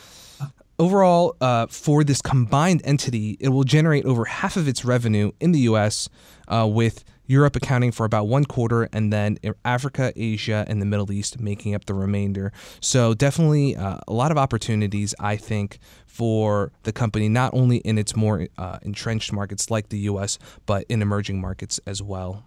Overall, 0.84 1.38
uh, 1.40 1.68
for 1.68 2.04
this 2.04 2.22
combined 2.22 2.82
entity, 2.84 3.38
it 3.40 3.48
will 3.48 3.64
generate 3.64 4.04
over 4.04 4.26
half 4.26 4.58
of 4.58 4.68
its 4.68 4.84
revenue 4.84 5.32
in 5.40 5.54
the 5.54 5.60
U.S., 5.60 6.10
uh, 6.50 6.68
with 6.70 7.06
Europe 7.26 7.56
accounting 7.56 7.94
for 7.94 8.06
about 8.06 8.28
one 8.28 8.44
quarter, 8.44 8.90
and 8.92 9.14
then 9.14 9.38
Africa, 9.64 10.12
Asia, 10.14 10.66
and 10.68 10.82
the 10.82 10.86
Middle 10.86 11.10
East 11.14 11.40
making 11.40 11.74
up 11.74 11.86
the 11.86 11.94
remainder. 11.94 12.52
So, 12.82 13.14
definitely 13.14 13.78
uh, 13.78 14.00
a 14.10 14.12
lot 14.12 14.30
of 14.30 14.38
opportunities, 14.38 15.16
I 15.22 15.38
think, 15.38 15.80
for 16.06 16.74
the 16.84 16.92
company, 16.92 17.30
not 17.30 17.54
only 17.54 17.78
in 17.78 17.98
its 17.98 18.14
more 18.14 18.50
uh, 18.58 18.80
entrenched 18.82 19.32
markets 19.32 19.72
like 19.72 19.88
the 19.88 20.00
U.S., 20.00 20.38
but 20.66 20.84
in 20.90 21.02
emerging 21.02 21.40
markets 21.40 21.80
as 21.88 22.04
well. 22.04 22.44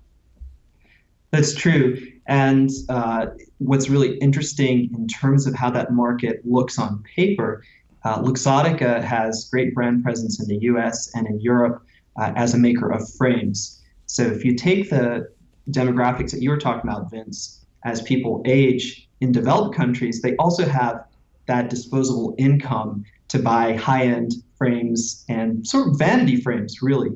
That's 1.30 1.54
true. 1.54 2.06
And 2.26 2.68
uh, 2.90 3.28
what's 3.56 3.88
really 3.88 4.18
interesting 4.18 4.90
in 4.94 5.08
terms 5.08 5.46
of 5.46 5.54
how 5.54 5.70
that 5.70 5.90
market 5.90 6.42
looks 6.44 6.78
on 6.78 7.02
paper 7.02 7.62
Uh, 8.06 8.22
Luxottica 8.22 9.02
has 9.02 9.48
great 9.50 9.74
brand 9.74 10.04
presence 10.04 10.38
in 10.40 10.46
the 10.46 10.64
US 10.66 11.10
and 11.16 11.26
in 11.26 11.40
Europe 11.40 11.84
uh, 12.16 12.32
as 12.36 12.54
a 12.54 12.58
maker 12.58 12.88
of 12.92 13.02
frames. 13.14 13.82
So 14.06 14.22
if 14.22 14.44
you 14.44 14.54
take 14.54 14.90
the 14.90 15.28
demographics 15.72 16.30
that 16.30 16.40
you 16.40 16.50
were 16.50 16.56
talking 16.56 16.88
about, 16.88 17.10
Vince, 17.10 17.66
as 17.84 18.02
people 18.02 18.44
age 18.46 19.08
in 19.20 19.32
developed 19.32 19.74
countries, 19.74 20.22
they 20.22 20.36
also 20.36 20.64
have 20.68 21.04
that 21.46 21.68
disposable 21.68 22.36
income 22.38 23.04
to 23.26 23.40
buy 23.40 23.74
high 23.74 24.04
end 24.04 24.34
frames 24.56 25.24
and 25.28 25.66
sort 25.66 25.88
of 25.88 25.98
vanity 25.98 26.40
frames, 26.40 26.82
really. 26.82 27.10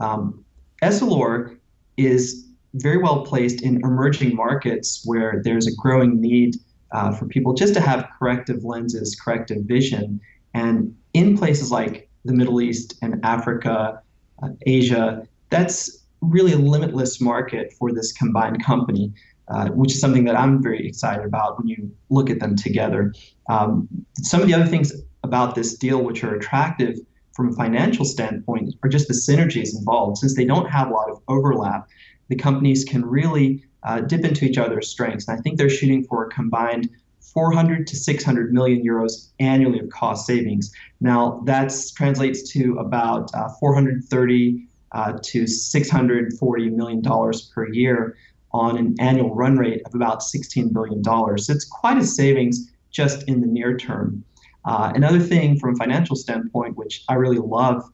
Um, 0.00 0.44
Essilor 0.82 1.56
is 1.96 2.48
very 2.74 2.98
well 2.98 3.24
placed 3.24 3.62
in 3.62 3.76
emerging 3.84 4.34
markets 4.34 5.02
where 5.04 5.42
there's 5.44 5.68
a 5.68 5.76
growing 5.76 6.20
need 6.20 6.56
uh, 6.92 7.12
for 7.12 7.26
people 7.26 7.54
just 7.54 7.74
to 7.74 7.80
have 7.80 8.08
corrective 8.18 8.64
lenses, 8.64 9.16
corrective 9.22 9.64
vision. 9.64 10.20
And 10.54 10.96
in 11.12 11.36
places 11.36 11.70
like 11.70 12.08
the 12.24 12.32
Middle 12.32 12.60
East 12.60 12.94
and 13.02 13.24
Africa, 13.24 14.00
uh, 14.42 14.48
Asia, 14.66 15.26
that's 15.50 16.04
really 16.20 16.52
a 16.52 16.58
limitless 16.58 17.20
market 17.20 17.72
for 17.78 17.92
this 17.92 18.12
combined 18.12 18.64
company, 18.64 19.12
uh, 19.48 19.68
which 19.68 19.92
is 19.92 20.00
something 20.00 20.24
that 20.24 20.36
I'm 20.36 20.62
very 20.62 20.86
excited 20.86 21.24
about 21.24 21.58
when 21.58 21.68
you 21.68 21.90
look 22.10 22.30
at 22.30 22.40
them 22.40 22.56
together. 22.56 23.12
Um, 23.48 23.88
some 24.16 24.40
of 24.40 24.46
the 24.46 24.54
other 24.54 24.66
things 24.66 24.92
about 25.22 25.54
this 25.54 25.76
deal 25.76 26.02
which 26.02 26.24
are 26.24 26.34
attractive 26.34 26.98
from 27.34 27.48
a 27.50 27.52
financial 27.52 28.04
standpoint 28.04 28.74
are 28.82 28.88
just 28.88 29.08
the 29.08 29.14
synergies 29.14 29.76
involved. 29.76 30.18
Since 30.18 30.36
they 30.36 30.44
don't 30.44 30.70
have 30.70 30.88
a 30.88 30.92
lot 30.92 31.10
of 31.10 31.20
overlap, 31.28 31.88
the 32.28 32.36
companies 32.36 32.84
can 32.84 33.04
really 33.04 33.64
uh, 33.84 34.00
dip 34.00 34.24
into 34.24 34.44
each 34.44 34.58
other's 34.58 34.88
strengths. 34.88 35.28
And 35.28 35.38
I 35.38 35.42
think 35.42 35.58
they're 35.58 35.70
shooting 35.70 36.04
for 36.04 36.26
a 36.26 36.30
combined 36.30 36.88
400 37.20 37.86
to 37.88 37.96
600 37.96 38.52
million 38.52 38.84
euros 38.84 39.28
annually 39.40 39.80
of 39.80 39.88
cost 39.90 40.26
savings. 40.26 40.72
Now, 41.00 41.42
that 41.46 41.72
translates 41.96 42.50
to 42.52 42.78
about 42.78 43.34
uh, 43.34 43.48
430 43.60 44.66
uh, 44.92 45.18
to 45.22 45.46
640 45.46 46.70
million 46.70 47.02
dollars 47.02 47.42
per 47.42 47.68
year 47.72 48.16
on 48.52 48.78
an 48.78 48.94
annual 49.00 49.34
run 49.34 49.56
rate 49.56 49.82
of 49.84 49.94
about 49.94 50.22
16 50.22 50.68
billion 50.72 51.02
dollars. 51.02 51.46
So 51.46 51.52
it's 51.52 51.64
quite 51.64 51.98
a 51.98 52.06
savings 52.06 52.70
just 52.92 53.24
in 53.24 53.40
the 53.40 53.48
near 53.48 53.76
term. 53.76 54.24
Uh, 54.64 54.92
another 54.94 55.18
thing 55.18 55.58
from 55.58 55.74
a 55.74 55.76
financial 55.76 56.16
standpoint, 56.16 56.76
which 56.76 57.04
I 57.08 57.14
really 57.14 57.38
love, 57.38 57.84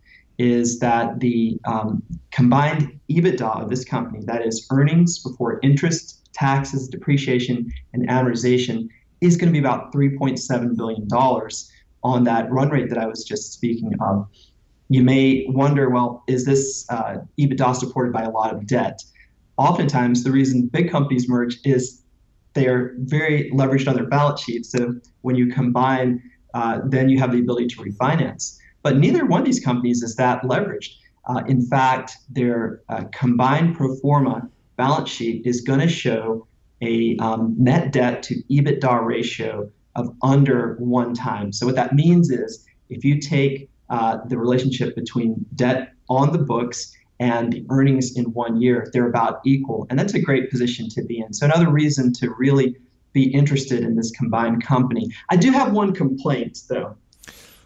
is 0.41 0.79
that 0.79 1.21
the 1.21 1.61
um, 1.67 2.03
combined 2.31 2.99
EBITDA 3.11 3.63
of 3.63 3.69
this 3.69 3.85
company, 3.85 4.25
that 4.25 4.47
is 4.47 4.67
earnings 4.71 5.19
before 5.19 5.61
interest, 5.63 6.27
taxes, 6.33 6.89
depreciation, 6.89 7.71
and 7.93 8.09
amortization, 8.09 8.89
is 9.21 9.37
going 9.37 9.49
to 9.49 9.53
be 9.53 9.59
about 9.59 9.93
$3.7 9.93 10.77
billion 10.79 11.07
on 12.03 12.25
that 12.25 12.51
run 12.51 12.71
rate 12.71 12.89
that 12.89 12.97
I 12.97 13.07
was 13.07 13.23
just 13.23 13.53
speaking 13.53 13.93
of. 14.01 14.27
You 14.89 15.05
may 15.05 15.45
wonder, 15.51 15.91
well, 15.91 16.25
is 16.27 16.47
this 16.47 16.87
uh, 16.89 17.19
EBITDA 17.39 17.77
supported 17.77 18.11
by 18.11 18.23
a 18.23 18.31
lot 18.31 18.55
of 18.55 18.67
debt? 18.67 19.03
Oftentimes, 19.59 20.25
the 20.25 20.33
reason 20.33 20.69
big 20.69 20.91
companies 20.91 21.29
merge 21.29 21.59
is 21.65 22.03
they 22.55 22.67
are 22.67 22.95
very 23.01 23.51
leveraged 23.51 23.87
on 23.89 23.95
their 23.95 24.07
balance 24.07 24.41
sheets. 24.41 24.71
So 24.73 24.95
when 25.21 25.37
you 25.37 25.49
combine, 25.49 26.23
uh, 26.55 26.81
then 26.87 27.11
you 27.11 27.19
have 27.19 27.31
the 27.31 27.41
ability 27.41 27.67
to 27.69 27.77
refinance. 27.83 28.57
But 28.83 28.97
neither 28.97 29.27
one 29.27 29.41
of 29.41 29.47
these 29.47 29.65
companies 29.65 30.03
is 30.03 30.17
that 30.17 30.43
leveraged. 30.43 30.95
Uh, 31.29 31.43
in 31.47 31.63
fact, 31.67 32.17
their 32.31 32.83
uh, 32.89 33.05
combined 33.13 33.77
pro 33.77 33.95
forma 33.97 34.49
balance 34.77 35.11
sheet 35.11 35.43
is 35.45 35.61
going 35.61 35.81
to 35.81 35.89
show 35.89 36.47
a 36.81 37.17
um, 37.19 37.55
net 37.59 37.93
debt 37.93 38.23
to 38.25 38.43
EBITDA 38.51 39.05
ratio 39.05 39.71
of 39.97 40.15
under 40.23 40.77
one 40.79 41.13
time. 41.13 41.53
So 41.53 41.67
what 41.67 41.75
that 41.75 41.95
means 41.95 42.31
is 42.31 42.65
if 42.89 43.05
you 43.05 43.21
take 43.21 43.69
uh, 43.91 44.19
the 44.29 44.39
relationship 44.39 44.95
between 44.95 45.45
debt 45.57 45.93
on 46.09 46.33
the 46.33 46.39
books 46.39 46.97
and 47.19 47.53
the 47.53 47.67
earnings 47.69 48.17
in 48.17 48.25
one 48.33 48.61
year, 48.63 48.89
they're 48.93 49.09
about 49.09 49.41
equal. 49.45 49.87
And 49.91 49.99
that's 49.99 50.15
a 50.15 50.21
great 50.21 50.51
position 50.51 50.89
to 50.91 51.03
be 51.03 51.21
in. 51.21 51.33
So 51.35 51.45
another 51.45 51.71
reason 51.71 52.13
to 52.15 52.31
really 52.31 52.77
be 53.13 53.25
interested 53.25 53.83
in 53.83 53.97
this 53.97 54.11
combined 54.13 54.65
company. 54.65 55.11
I 55.29 55.37
do 55.37 55.51
have 55.51 55.73
one 55.73 55.93
complaint 55.93 56.61
though. 56.69 56.97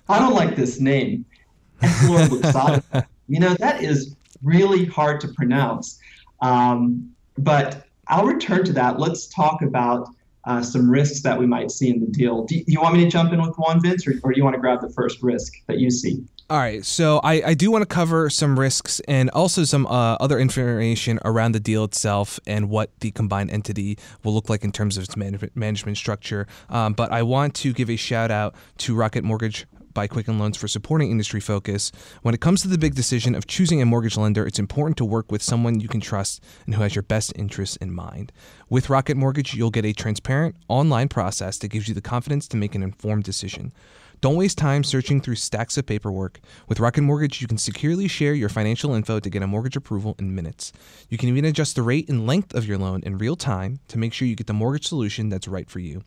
I 0.08 0.18
don't 0.18 0.34
like 0.34 0.56
this 0.56 0.80
name. 0.80 1.24
you 1.82 3.40
know, 3.40 3.54
that 3.54 3.82
is 3.82 4.16
really 4.42 4.84
hard 4.84 5.20
to 5.20 5.28
pronounce. 5.28 5.98
Um, 6.42 7.10
but 7.38 7.86
I'll 8.08 8.26
return 8.26 8.64
to 8.64 8.72
that. 8.74 8.98
Let's 8.98 9.26
talk 9.26 9.62
about 9.62 10.08
uh, 10.46 10.62
some 10.62 10.90
risks 10.90 11.22
that 11.22 11.38
we 11.38 11.46
might 11.46 11.70
see 11.70 11.88
in 11.88 12.00
the 12.00 12.06
deal. 12.06 12.44
Do 12.44 12.62
you 12.66 12.80
want 12.80 12.94
me 12.94 13.04
to 13.04 13.10
jump 13.10 13.32
in 13.32 13.40
with 13.40 13.56
one, 13.56 13.80
Vince, 13.80 14.06
or, 14.06 14.12
or 14.22 14.32
do 14.32 14.38
you 14.38 14.44
want 14.44 14.54
to 14.54 14.60
grab 14.60 14.80
the 14.82 14.90
first 14.90 15.22
risk 15.22 15.54
that 15.66 15.78
you 15.78 15.90
see? 15.90 16.22
All 16.50 16.58
right, 16.58 16.84
so 16.84 17.20
I, 17.24 17.42
I 17.42 17.54
do 17.54 17.70
want 17.70 17.80
to 17.82 17.86
cover 17.86 18.28
some 18.28 18.58
risks 18.58 19.00
and 19.08 19.30
also 19.30 19.64
some 19.64 19.86
uh, 19.86 20.16
other 20.20 20.38
information 20.38 21.18
around 21.24 21.52
the 21.52 21.60
deal 21.60 21.84
itself 21.84 22.38
and 22.46 22.68
what 22.68 22.90
the 23.00 23.10
combined 23.12 23.50
entity 23.50 23.96
will 24.22 24.34
look 24.34 24.50
like 24.50 24.62
in 24.62 24.70
terms 24.70 24.98
of 24.98 25.04
its 25.04 25.16
management 25.16 25.96
structure. 25.96 26.46
Um, 26.68 26.92
but 26.92 27.10
I 27.10 27.22
want 27.22 27.54
to 27.56 27.72
give 27.72 27.88
a 27.88 27.96
shout 27.96 28.30
out 28.30 28.54
to 28.78 28.94
Rocket 28.94 29.24
Mortgage 29.24 29.66
by 29.94 30.06
Quicken 30.06 30.38
Loans 30.38 30.56
for 30.56 30.68
supporting 30.68 31.10
industry 31.10 31.40
focus. 31.40 31.92
When 32.22 32.34
it 32.34 32.40
comes 32.40 32.60
to 32.62 32.68
the 32.68 32.76
big 32.76 32.94
decision 32.94 33.34
of 33.34 33.46
choosing 33.46 33.80
a 33.80 33.86
mortgage 33.86 34.16
lender, 34.16 34.46
it's 34.46 34.58
important 34.58 34.96
to 34.98 35.04
work 35.04 35.32
with 35.32 35.42
someone 35.42 35.80
you 35.80 35.88
can 35.88 36.00
trust 36.00 36.42
and 36.66 36.74
who 36.74 36.82
has 36.82 36.94
your 36.94 37.02
best 37.02 37.32
interests 37.36 37.76
in 37.76 37.94
mind. 37.94 38.32
With 38.68 38.90
Rocket 38.90 39.16
Mortgage, 39.16 39.54
you'll 39.54 39.70
get 39.70 39.84
a 39.84 39.92
transparent 39.92 40.56
online 40.68 41.08
process 41.08 41.56
that 41.58 41.68
gives 41.68 41.88
you 41.88 41.94
the 41.94 42.00
confidence 42.00 42.48
to 42.48 42.56
make 42.56 42.74
an 42.74 42.82
informed 42.82 43.24
decision. 43.24 43.72
Don't 44.20 44.36
waste 44.36 44.56
time 44.56 44.84
searching 44.84 45.20
through 45.20 45.34
stacks 45.34 45.76
of 45.76 45.86
paperwork. 45.86 46.40
With 46.66 46.80
Rocket 46.80 47.02
Mortgage, 47.02 47.42
you 47.42 47.46
can 47.46 47.58
securely 47.58 48.08
share 48.08 48.32
your 48.32 48.48
financial 48.48 48.94
info 48.94 49.20
to 49.20 49.30
get 49.30 49.42
a 49.42 49.46
mortgage 49.46 49.76
approval 49.76 50.16
in 50.18 50.34
minutes. 50.34 50.72
You 51.10 51.18
can 51.18 51.28
even 51.28 51.44
adjust 51.44 51.76
the 51.76 51.82
rate 51.82 52.08
and 52.08 52.26
length 52.26 52.54
of 52.54 52.66
your 52.66 52.78
loan 52.78 53.02
in 53.04 53.18
real 53.18 53.36
time 53.36 53.80
to 53.88 53.98
make 53.98 54.14
sure 54.14 54.26
you 54.26 54.34
get 54.34 54.46
the 54.46 54.54
mortgage 54.54 54.88
solution 54.88 55.28
that's 55.28 55.46
right 55.46 55.68
for 55.68 55.78
you. 55.78 56.04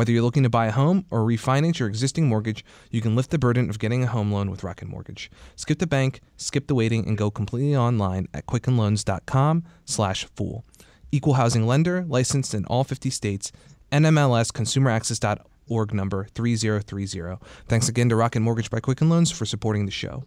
Whether 0.00 0.12
you're 0.12 0.22
looking 0.22 0.44
to 0.44 0.48
buy 0.48 0.68
a 0.68 0.72
home 0.72 1.04
or 1.10 1.26
refinance 1.26 1.78
your 1.78 1.86
existing 1.86 2.26
mortgage, 2.26 2.64
you 2.90 3.02
can 3.02 3.14
lift 3.14 3.28
the 3.28 3.38
burden 3.38 3.68
of 3.68 3.78
getting 3.78 4.02
a 4.02 4.06
home 4.06 4.32
loan 4.32 4.50
with 4.50 4.64
Rocket 4.64 4.88
Mortgage. 4.88 5.30
Skip 5.56 5.78
the 5.78 5.86
bank, 5.86 6.22
skip 6.38 6.68
the 6.68 6.74
waiting, 6.74 7.06
and 7.06 7.18
go 7.18 7.30
completely 7.30 7.76
online 7.76 8.26
at 8.32 8.46
quickenloans.com 8.46 9.62
slash 9.84 10.24
fool. 10.34 10.64
Equal 11.12 11.34
housing 11.34 11.66
lender, 11.66 12.06
licensed 12.08 12.54
in 12.54 12.64
all 12.64 12.82
50 12.82 13.10
states, 13.10 13.52
NMLS 13.92 14.50
consumeraccess.org 14.52 15.92
number 15.92 16.28
3030. 16.34 17.36
Thanks 17.68 17.90
again 17.90 18.08
to 18.08 18.16
Rocket 18.16 18.40
Mortgage 18.40 18.70
by 18.70 18.80
Quicken 18.80 19.10
Loans 19.10 19.30
for 19.30 19.44
supporting 19.44 19.84
the 19.84 19.92
show. 19.92 20.24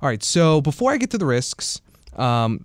All 0.00 0.08
right, 0.08 0.22
so 0.22 0.60
before 0.60 0.92
I 0.92 0.98
get 0.98 1.10
to 1.10 1.18
the 1.18 1.26
risks, 1.26 1.80
um, 2.14 2.64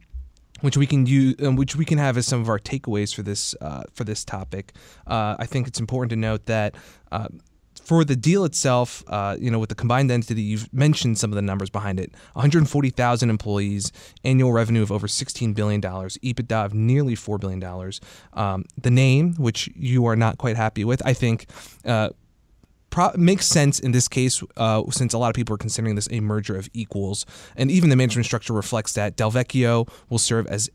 which 0.62 0.77
we 0.77 0.88
can 0.88 1.06
use, 1.06 1.36
um, 1.41 1.56
which 1.56 1.75
we 1.75 1.86
can 1.86 1.98
have 1.98 2.18
as 2.18 2.25
some 2.25 2.41
of 2.41 2.50
our 2.50 2.60
takeaways 2.60 3.13
for 3.13 3.24
this 3.24 3.56
uh, 3.62 3.84
for 3.94 4.03
this 4.03 4.24
topic. 4.24 4.74
Uh, 5.06 5.36
I 5.38 5.46
think 5.46 5.68
it's 5.68 5.80
important 5.80 6.10
to 6.12 6.15
note 6.15 6.46
that. 6.46 6.75
Uh, 7.12 7.27
for 7.84 8.03
the 8.06 8.15
deal 8.15 8.46
itself, 8.46 9.03
uh, 9.08 9.36
you 9.39 9.50
know, 9.50 9.58
with 9.58 9.70
the 9.70 9.75
combined 9.75 10.12
entity, 10.12 10.41
you've 10.41 10.72
mentioned 10.74 11.18
some 11.18 11.32
of 11.32 11.36
the 11.36 11.41
numbers 11.41 11.70
behind 11.70 12.00
it 12.00 12.13
140,000 12.34 13.30
employees, 13.30 13.91
annual 14.24 14.53
revenue 14.53 14.82
of 14.82 14.91
over 14.91 15.08
$16 15.08 15.56
billion, 15.56 15.82
EBITDA 15.82 16.65
of 16.65 16.74
nearly 16.74 17.15
$4 17.15 17.39
billion. 17.39 17.63
Um, 18.34 18.65
the 18.77 18.91
name, 18.91 19.34
which 19.36 19.70
you 19.75 20.06
are 20.06 20.15
not 20.15 20.38
quite 20.38 20.58
happy 20.58 20.86
with, 20.86 21.01
I 21.06 21.13
think 21.13 21.48
uh, 21.84 22.10
pro- 22.91 23.12
makes 23.17 23.48
sense 23.48 23.79
in 23.79 23.91
this 23.91 24.07
case 24.07 24.43
uh, 24.57 24.83
since 24.91 25.13
a 25.13 25.17
lot 25.17 25.29
of 25.29 25.36
people 25.36 25.55
are 25.55 25.57
considering 25.57 25.95
this 25.95 26.07
a 26.12 26.19
merger 26.19 26.55
of 26.55 26.69
equals. 26.74 27.25
And 27.55 27.71
even 27.71 27.89
the 27.89 27.95
management 27.95 28.27
structure 28.27 28.53
reflects 28.53 28.93
that 28.93 29.15
Del 29.15 29.31
Vecchio 29.31 29.89
will 30.10 30.19
serve 30.19 30.45
as 30.45 30.69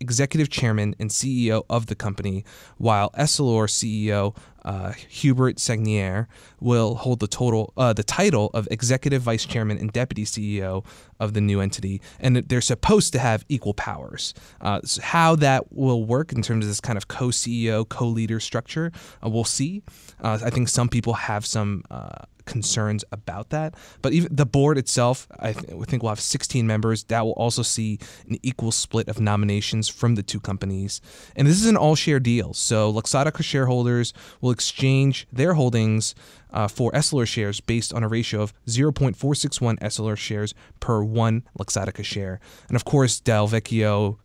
executive 0.00 0.48
chairman 0.48 0.94
and 0.98 1.10
CEO 1.10 1.64
of 1.68 1.86
the 1.86 1.94
company, 1.94 2.44
while 2.76 3.10
Essilor 3.10 3.68
CEO 3.68 4.36
uh, 4.64 4.92
Hubert 5.08 5.56
Sagnières 5.56 6.26
will 6.60 6.96
hold 6.96 7.20
the 7.20 7.26
total 7.26 7.72
uh, 7.76 7.92
the 7.92 8.02
title 8.02 8.50
of 8.52 8.68
executive 8.70 9.22
vice 9.22 9.46
chairman 9.46 9.78
and 9.78 9.92
deputy 9.92 10.24
CEO 10.24 10.84
of 11.18 11.32
the 11.32 11.40
new 11.40 11.60
entity, 11.60 12.02
and 12.20 12.36
they're 12.36 12.60
supposed 12.60 13.12
to 13.12 13.18
have 13.18 13.44
equal 13.48 13.74
powers. 13.74 14.34
Uh, 14.60 14.80
so 14.84 15.00
how 15.00 15.34
that 15.36 15.72
will 15.72 16.04
work 16.04 16.32
in 16.32 16.42
terms 16.42 16.64
of 16.64 16.68
this 16.68 16.80
kind 16.80 16.96
of 16.96 17.08
co-CEO, 17.08 17.88
co-leader 17.88 18.40
structure, 18.40 18.92
uh, 19.24 19.28
we'll 19.28 19.44
see. 19.44 19.82
Uh, 20.20 20.38
I 20.44 20.50
think 20.50 20.68
some 20.68 20.88
people 20.88 21.14
have 21.14 21.46
some 21.46 21.82
uh, 21.90 22.24
concerns 22.48 23.04
about 23.12 23.50
that. 23.50 23.74
But 24.02 24.12
even 24.12 24.34
the 24.34 24.46
board 24.46 24.78
itself, 24.78 25.28
I, 25.38 25.52
th- 25.52 25.66
think 25.86 26.02
we'll 26.02 26.10
have 26.10 26.20
16 26.20 26.66
members. 26.66 27.04
That 27.04 27.24
will 27.24 27.32
also 27.32 27.62
see 27.62 27.98
an 28.28 28.38
equal 28.42 28.72
split 28.72 29.08
of 29.08 29.20
nominations 29.20 29.88
from 29.88 30.16
the 30.16 30.22
two 30.22 30.40
companies. 30.40 31.00
And 31.36 31.46
this 31.46 31.60
is 31.60 31.66
an 31.66 31.76
all 31.76 31.94
share 31.94 32.18
deal. 32.18 32.54
So 32.54 32.92
Luxottica 32.92 33.44
shareholders 33.44 34.12
will 34.40 34.50
exchange 34.50 35.28
their 35.32 35.54
holdings 35.54 36.14
uh, 36.52 36.68
for 36.68 36.90
Essilor 36.92 37.26
shares 37.26 37.60
based 37.60 37.92
on 37.92 38.02
a 38.02 38.08
ratio 38.08 38.42
of 38.42 38.54
0.461 38.66 39.78
Essilor 39.80 40.16
shares 40.16 40.54
per 40.80 41.02
one 41.02 41.44
Luxottica 41.58 42.04
share. 42.04 42.40
And 42.68 42.76
of 42.76 42.84
course, 42.84 43.20
Del 43.20 43.48
Vecchio, 43.48 44.18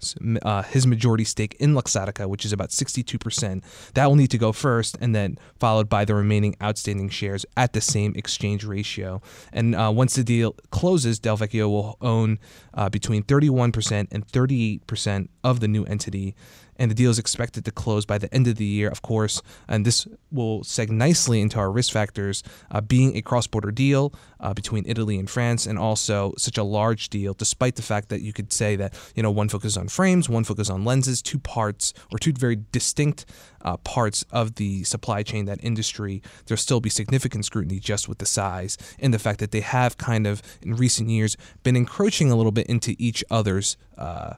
uh, 0.44 0.64
his 0.64 0.88
majority 0.88 1.24
stake 1.24 1.56
in 1.60 1.74
Luxottica, 1.74 2.28
which 2.28 2.46
is 2.46 2.54
about 2.54 2.70
62%, 2.70 3.64
that 3.94 4.06
will 4.08 4.16
need 4.16 4.32
to 4.32 4.38
go 4.38 4.52
first 4.52 4.98
and 5.02 5.16
then 5.16 5.38
followed 5.60 5.90
by 5.90 6.06
the 6.06 6.16
remaining 6.16 6.56
outstanding 6.62 7.10
shares 7.10 7.46
at 7.58 7.74
the 7.74 7.82
same 7.82 8.14
exchange 8.16 8.64
ratio. 8.64 9.22
And 9.52 9.76
uh, 9.76 9.92
once 9.94 10.16
the 10.16 10.24
deal 10.24 10.56
closes, 10.72 11.20
Del 11.20 11.38
Vecchio 11.38 11.70
will 11.70 11.98
own 12.02 12.40
uh, 12.74 12.90
between 12.90 13.24
31% 13.24 14.08
and 14.12 14.28
38% 14.28 15.28
of 15.44 15.60
the 15.60 15.68
new 15.68 15.84
entity 15.86 16.36
and 16.78 16.90
the 16.90 16.96
deal 16.96 17.12
is 17.12 17.20
expected 17.20 17.66
to 17.66 17.72
close 17.72 18.06
by 18.06 18.18
the 18.18 18.34
end 18.34 18.48
of 18.48 18.56
the 18.56 18.66
year, 18.66 18.90
of 18.90 19.02
course. 19.02 19.42
And 19.68 19.86
this 19.86 20.08
will 20.32 20.62
seg 20.62 20.90
nicely 20.90 21.42
into 21.42 21.60
our 21.60 21.72
risk 21.72 21.92
factors, 21.92 22.44
uh, 22.72 22.82
being 22.82 23.16
a 23.16 23.22
cross 23.22 23.48
border 23.48 23.72
deal 23.72 24.14
uh, 24.40 24.54
between 24.54 24.84
Italy 24.88 25.18
and 25.18 25.30
France, 25.30 25.66
and 25.66 25.78
also 25.78 26.34
such 26.38 26.58
a 26.58 26.64
large 26.64 27.10
deal, 27.10 27.34
despite 27.34 27.76
the 27.76 27.82
fact 27.82 28.10
that 28.10 28.22
you 28.22 28.34
could 28.34 28.52
say 28.52 28.76
that, 28.76 28.94
you 29.16 29.24
know, 29.24 29.32
one 29.32 29.50
focuses 29.50 29.78
on 29.78 29.88
frames, 29.88 30.30
one 30.30 30.44
focuses 30.44 30.70
on 30.70 30.84
lenses, 30.86 31.22
two 31.22 31.40
parts 31.40 31.94
or 32.12 32.18
two 32.18 32.34
very 32.34 32.60
distinct 32.72 33.26
uh, 33.62 33.78
parts 33.78 34.26
of 34.32 34.56
the 34.56 34.84
supply 34.84 35.24
chain, 35.24 35.46
that 35.46 35.64
industry, 35.64 36.22
there'll 36.46 36.58
still 36.58 36.82
be 36.82 36.90
significant 36.90 37.46
scrutiny 37.46 37.80
just 37.80 38.10
with 38.10 38.18
the 38.18 38.26
size 38.26 38.78
and 39.00 39.14
the 39.14 39.20
fact 39.20 39.40
that 39.40 39.52
they 39.52 39.62
have 39.62 39.98
kind 39.98 40.28
of 40.28 40.42
in 40.62 40.76
recent 40.76 41.10
years 41.10 41.38
been 41.64 41.76
encroaching 41.76 42.32
a 42.32 42.36
little 42.36 42.52
bit 42.52 42.68
into 42.68 42.96
each 42.98 43.24
other's 43.30 43.78
uh, 43.98 44.34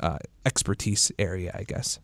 uh, 0.00 0.18
expertise 0.44 1.12
area, 1.18 1.52
I 1.54 1.64
guess. 1.64 1.98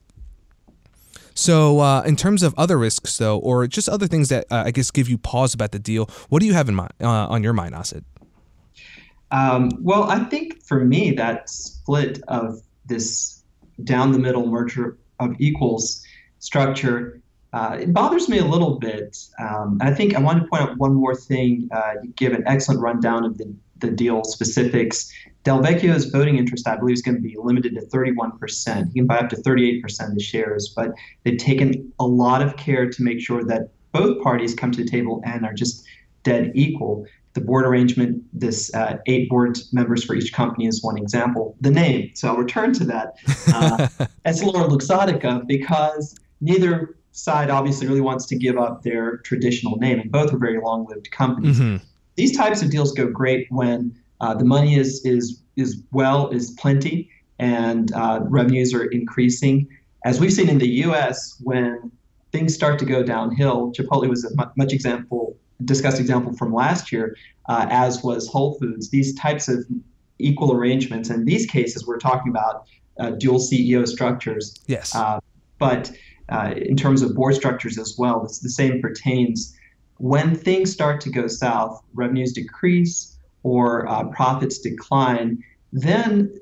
So, 1.34 1.80
uh, 1.80 2.02
in 2.02 2.16
terms 2.16 2.42
of 2.42 2.54
other 2.56 2.78
risks, 2.78 3.18
though, 3.18 3.38
or 3.38 3.66
just 3.66 3.88
other 3.88 4.06
things 4.06 4.30
that 4.30 4.46
uh, 4.50 4.64
I 4.66 4.70
guess 4.70 4.90
give 4.90 5.08
you 5.08 5.18
pause 5.18 5.52
about 5.52 5.72
the 5.72 5.78
deal, 5.78 6.08
what 6.28 6.40
do 6.40 6.46
you 6.46 6.54
have 6.54 6.68
in 6.68 6.74
mind 6.74 6.92
uh, 7.00 7.08
on 7.08 7.42
your 7.42 7.52
mind, 7.52 7.74
Asit? 7.74 8.04
Um, 9.30 9.70
well, 9.80 10.04
I 10.04 10.20
think 10.20 10.62
for 10.62 10.84
me, 10.84 11.10
that 11.12 11.50
split 11.50 12.22
of 12.28 12.62
this 12.86 13.42
down 13.84 14.12
the 14.12 14.18
middle 14.18 14.46
merger 14.46 14.96
of 15.20 15.34
equals 15.38 16.02
structure 16.38 17.20
uh, 17.56 17.78
it 17.80 17.92
bothers 17.94 18.28
me 18.28 18.36
a 18.36 18.44
little 18.44 18.78
bit. 18.78 19.16
Um, 19.38 19.78
I 19.80 19.90
think 19.90 20.14
I 20.14 20.20
want 20.20 20.42
to 20.42 20.48
point 20.48 20.62
out 20.62 20.76
one 20.76 20.92
more 20.92 21.14
thing. 21.14 21.70
Uh, 21.72 21.94
you 22.02 22.10
give 22.10 22.34
an 22.34 22.42
excellent 22.46 22.82
rundown 22.82 23.24
of 23.24 23.38
the, 23.38 23.54
the 23.80 23.90
deal 23.90 24.24
specifics. 24.24 25.12
Del 25.44 25.62
Vecchio's 25.62 26.06
voting 26.06 26.38
interest, 26.38 26.66
I 26.66 26.76
believe, 26.76 26.94
is 26.94 27.02
going 27.02 27.16
to 27.16 27.20
be 27.20 27.36
limited 27.38 27.74
to 27.74 27.82
31%. 27.82 28.88
He 28.92 29.00
can 29.00 29.06
buy 29.06 29.18
up 29.18 29.28
to 29.30 29.36
38% 29.36 30.08
of 30.08 30.14
the 30.14 30.22
shares, 30.22 30.72
but 30.74 30.92
they've 31.24 31.38
taken 31.38 31.92
a 32.00 32.06
lot 32.06 32.42
of 32.42 32.56
care 32.56 32.90
to 32.90 33.02
make 33.02 33.20
sure 33.20 33.44
that 33.44 33.70
both 33.92 34.20
parties 34.22 34.54
come 34.54 34.72
to 34.72 34.82
the 34.82 34.88
table 34.88 35.22
and 35.24 35.44
are 35.46 35.54
just 35.54 35.84
dead 36.22 36.52
equal. 36.54 37.06
The 37.34 37.40
board 37.40 37.66
arrangement, 37.66 38.24
this 38.32 38.74
uh, 38.74 38.98
eight 39.06 39.28
board 39.28 39.58
members 39.72 40.02
for 40.02 40.16
each 40.16 40.32
company 40.32 40.66
is 40.66 40.82
one 40.82 40.96
example. 40.96 41.54
The 41.60 41.70
name, 41.70 42.10
so 42.14 42.28
I'll 42.28 42.36
return 42.36 42.72
to 42.74 42.84
that. 42.84 43.16
Uh, 43.52 44.06
Essilor 44.26 44.68
Luxottica, 44.68 45.46
because 45.46 46.16
neither 46.40 46.96
side 47.12 47.50
obviously 47.50 47.86
really 47.86 48.00
wants 48.00 48.26
to 48.26 48.36
give 48.36 48.58
up 48.58 48.82
their 48.82 49.18
traditional 49.18 49.76
name, 49.76 50.00
and 50.00 50.10
both 50.10 50.32
are 50.32 50.38
very 50.38 50.60
long 50.60 50.86
lived 50.86 51.10
companies. 51.10 51.58
Mm-hmm. 51.58 51.84
These 52.16 52.36
types 52.36 52.62
of 52.62 52.70
deals 52.70 52.92
go 52.92 53.08
great 53.08 53.46
when 53.50 53.94
uh, 54.20 54.34
the 54.34 54.44
money 54.44 54.76
is 54.76 55.04
is 55.04 55.42
is 55.56 55.82
well 55.92 56.28
is 56.28 56.50
plenty, 56.52 57.10
and 57.38 57.92
uh, 57.92 58.20
revenues 58.24 58.74
are 58.74 58.84
increasing. 58.84 59.68
As 60.04 60.20
we've 60.20 60.32
seen 60.32 60.48
in 60.48 60.58
the 60.58 60.68
U.S., 60.86 61.40
when 61.42 61.90
things 62.32 62.54
start 62.54 62.78
to 62.78 62.84
go 62.84 63.02
downhill, 63.02 63.72
Chipotle 63.72 64.08
was 64.08 64.24
a 64.24 64.30
much 64.56 64.72
example 64.72 65.36
discussed 65.64 65.98
example 65.98 66.34
from 66.34 66.52
last 66.52 66.92
year, 66.92 67.16
uh, 67.48 67.66
as 67.70 68.02
was 68.02 68.28
Whole 68.28 68.58
Foods. 68.58 68.90
These 68.90 69.14
types 69.14 69.48
of 69.48 69.66
equal 70.18 70.52
arrangements, 70.52 71.10
in 71.10 71.24
these 71.24 71.46
cases, 71.46 71.86
we're 71.86 71.98
talking 71.98 72.30
about 72.30 72.66
uh, 72.98 73.10
dual 73.10 73.38
CEO 73.38 73.86
structures. 73.86 74.54
Yes. 74.66 74.94
Uh, 74.94 75.20
but 75.58 75.90
uh, 76.28 76.54
in 76.56 76.76
terms 76.76 77.02
of 77.02 77.14
board 77.14 77.34
structures 77.34 77.78
as 77.78 77.96
well, 77.98 78.22
the 78.22 78.50
same 78.50 78.80
pertains. 78.80 79.56
When 79.98 80.34
things 80.34 80.72
start 80.72 81.00
to 81.02 81.10
go 81.10 81.26
south, 81.26 81.82
revenues 81.94 82.32
decrease, 82.32 83.16
or 83.42 83.88
uh, 83.88 84.04
profits 84.08 84.58
decline, 84.58 85.42
then 85.72 86.32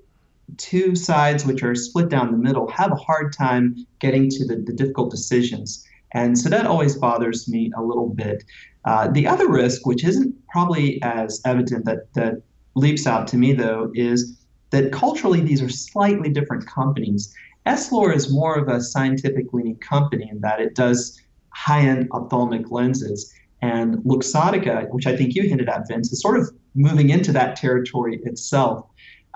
two 0.57 0.95
sides 0.95 1.45
which 1.45 1.63
are 1.63 1.75
split 1.75 2.09
down 2.09 2.31
the 2.31 2.39
middle 2.39 2.69
have 2.69 2.93
a 2.93 2.97
hard 2.97 3.33
time 3.33 3.87
getting 3.99 4.29
to 4.31 4.47
the, 4.47 4.57
the 4.57 4.73
difficult 4.73 5.11
decisions. 5.11 5.87
And 6.13 6.39
so 6.39 6.49
that 6.49 6.67
always 6.67 6.97
bothers 6.97 7.49
me 7.49 7.73
a 7.77 7.83
little 7.83 8.09
bit. 8.09 8.45
Uh, 8.85 9.09
the 9.09 9.27
other 9.27 9.49
risk, 9.49 9.87
which 9.87 10.05
isn't 10.05 10.35
probably 10.49 11.03
as 11.03 11.41
evident 11.45 11.85
that, 11.87 12.13
that 12.15 12.43
leaps 12.75 13.07
out 13.07 13.27
to 13.29 13.37
me 13.37 13.53
though, 13.53 13.91
is 13.95 14.39
that 14.71 14.93
culturally 14.93 15.41
these 15.41 15.63
are 15.63 15.69
slightly 15.69 16.29
different 16.29 16.67
companies. 16.67 17.35
Essilor 17.67 18.15
is 18.15 18.33
more 18.33 18.57
of 18.57 18.69
a 18.69 18.81
scientific 18.81 19.53
leaning 19.53 19.77
company 19.77 20.29
in 20.31 20.41
that 20.41 20.61
it 20.61 20.75
does 20.75 21.21
high 21.51 21.81
end 21.81 22.09
ophthalmic 22.13 22.71
lenses. 22.71 23.33
And 23.65 23.97
Luxottica, 24.05 24.91
which 24.91 25.07
I 25.07 25.17
think 25.17 25.35
you 25.35 25.49
hinted 25.49 25.71
at, 25.71 25.89
Vince, 25.89 26.13
is 26.13 26.21
sort 26.21 26.39
of 26.39 26.51
moving 26.75 27.09
into 27.09 27.33
that 27.33 27.57
territory 27.57 28.21
itself. 28.25 28.87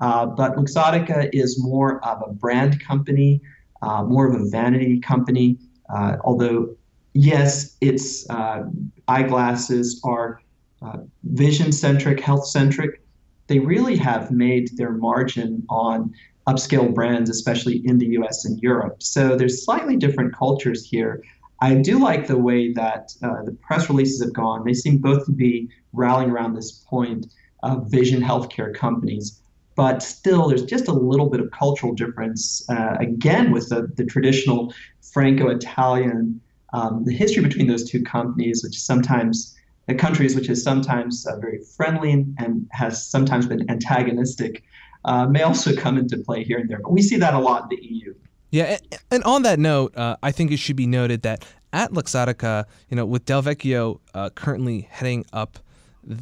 Uh, 0.00 0.26
but 0.26 0.54
Luxottica 0.54 1.30
is 1.32 1.58
more 1.58 2.04
of 2.04 2.22
a 2.28 2.30
brand 2.34 2.78
company, 2.84 3.40
uh, 3.80 4.02
more 4.04 4.26
of 4.26 4.38
a 4.38 4.44
vanity 4.50 5.00
company. 5.00 5.56
Uh, 5.88 6.16
although, 6.24 6.76
yes, 7.14 7.78
its 7.80 8.28
uh, 8.28 8.64
eyeglasses 9.08 9.98
are 10.04 10.42
uh, 10.82 10.98
vision 11.24 11.72
centric, 11.72 12.20
health 12.20 12.46
centric. 12.46 13.00
They 13.46 13.60
really 13.60 13.96
have 13.96 14.30
made 14.30 14.76
their 14.76 14.92
margin 14.92 15.64
on 15.70 16.12
upscale 16.46 16.94
brands, 16.94 17.30
especially 17.30 17.80
in 17.86 17.96
the 17.96 18.08
US 18.18 18.44
and 18.44 18.60
Europe. 18.60 19.02
So 19.02 19.36
there's 19.36 19.64
slightly 19.64 19.96
different 19.96 20.34
cultures 20.34 20.84
here. 20.84 21.22
I 21.60 21.74
do 21.74 21.98
like 21.98 22.26
the 22.26 22.38
way 22.38 22.72
that 22.74 23.12
uh, 23.22 23.42
the 23.44 23.52
press 23.52 23.88
releases 23.88 24.22
have 24.22 24.32
gone. 24.32 24.64
They 24.64 24.74
seem 24.74 24.98
both 24.98 25.26
to 25.26 25.32
be 25.32 25.68
rallying 25.92 26.30
around 26.30 26.54
this 26.54 26.84
point 26.88 27.26
of 27.62 27.90
vision 27.90 28.22
healthcare 28.22 28.72
companies. 28.74 29.40
But 29.74 30.02
still, 30.02 30.48
there's 30.48 30.64
just 30.64 30.88
a 30.88 30.92
little 30.92 31.30
bit 31.30 31.40
of 31.40 31.50
cultural 31.50 31.94
difference, 31.94 32.68
uh, 32.68 32.96
again, 33.00 33.52
with 33.52 33.68
the, 33.68 33.88
the 33.96 34.04
traditional 34.04 34.72
Franco 35.12 35.48
Italian, 35.48 36.40
um, 36.72 37.04
the 37.04 37.12
history 37.12 37.42
between 37.42 37.66
those 37.66 37.88
two 37.88 38.02
companies, 38.02 38.62
which 38.62 38.78
sometimes, 38.78 39.56
the 39.86 39.94
countries 39.94 40.34
which 40.34 40.48
is 40.48 40.62
sometimes 40.62 41.26
uh, 41.26 41.38
very 41.38 41.60
friendly 41.76 42.12
and 42.12 42.68
has 42.72 43.06
sometimes 43.06 43.46
been 43.46 43.68
antagonistic, 43.70 44.64
uh, 45.04 45.26
may 45.26 45.42
also 45.42 45.74
come 45.74 45.96
into 45.96 46.18
play 46.18 46.44
here 46.44 46.58
and 46.58 46.68
there. 46.68 46.80
But 46.82 46.92
we 46.92 47.02
see 47.02 47.16
that 47.16 47.34
a 47.34 47.38
lot 47.38 47.64
in 47.64 47.78
the 47.78 47.86
EU. 47.86 48.14
Yeah, 48.50 48.78
and 49.10 49.22
on 49.24 49.42
that 49.42 49.58
note, 49.58 49.96
uh, 49.96 50.16
I 50.22 50.32
think 50.32 50.50
it 50.50 50.58
should 50.58 50.76
be 50.76 50.86
noted 50.86 51.22
that 51.22 51.44
at 51.72 51.92
Luxottica, 51.92 52.64
you 52.88 52.96
know, 52.96 53.04
with 53.04 53.26
Del 53.26 53.42
Vecchio 53.42 54.00
uh, 54.14 54.30
currently 54.30 54.88
heading 54.90 55.26
up, 55.32 55.58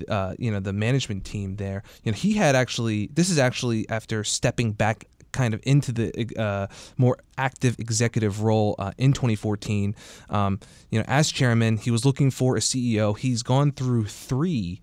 uh, 0.08 0.34
you 0.38 0.50
know, 0.50 0.58
the 0.58 0.72
management 0.72 1.24
team 1.24 1.56
there, 1.56 1.84
you 2.02 2.10
know, 2.10 2.16
he 2.16 2.34
had 2.34 2.56
actually. 2.56 3.08
This 3.12 3.30
is 3.30 3.38
actually 3.38 3.88
after 3.88 4.24
stepping 4.24 4.72
back 4.72 5.06
kind 5.32 5.54
of 5.54 5.60
into 5.64 5.92
the 5.92 6.26
uh, 6.36 6.66
more 6.96 7.18
active 7.36 7.78
executive 7.78 8.42
role 8.42 8.74
uh, 8.78 8.92
in 8.98 9.12
2014. 9.12 9.94
Um, 10.30 10.58
you 10.90 10.98
know, 10.98 11.04
as 11.06 11.30
chairman, 11.30 11.76
he 11.76 11.90
was 11.90 12.04
looking 12.04 12.30
for 12.30 12.56
a 12.56 12.60
CEO. 12.60 13.16
He's 13.16 13.42
gone 13.42 13.70
through 13.70 14.06
three 14.06 14.80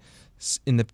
in 0.65 0.77
the 0.77 0.85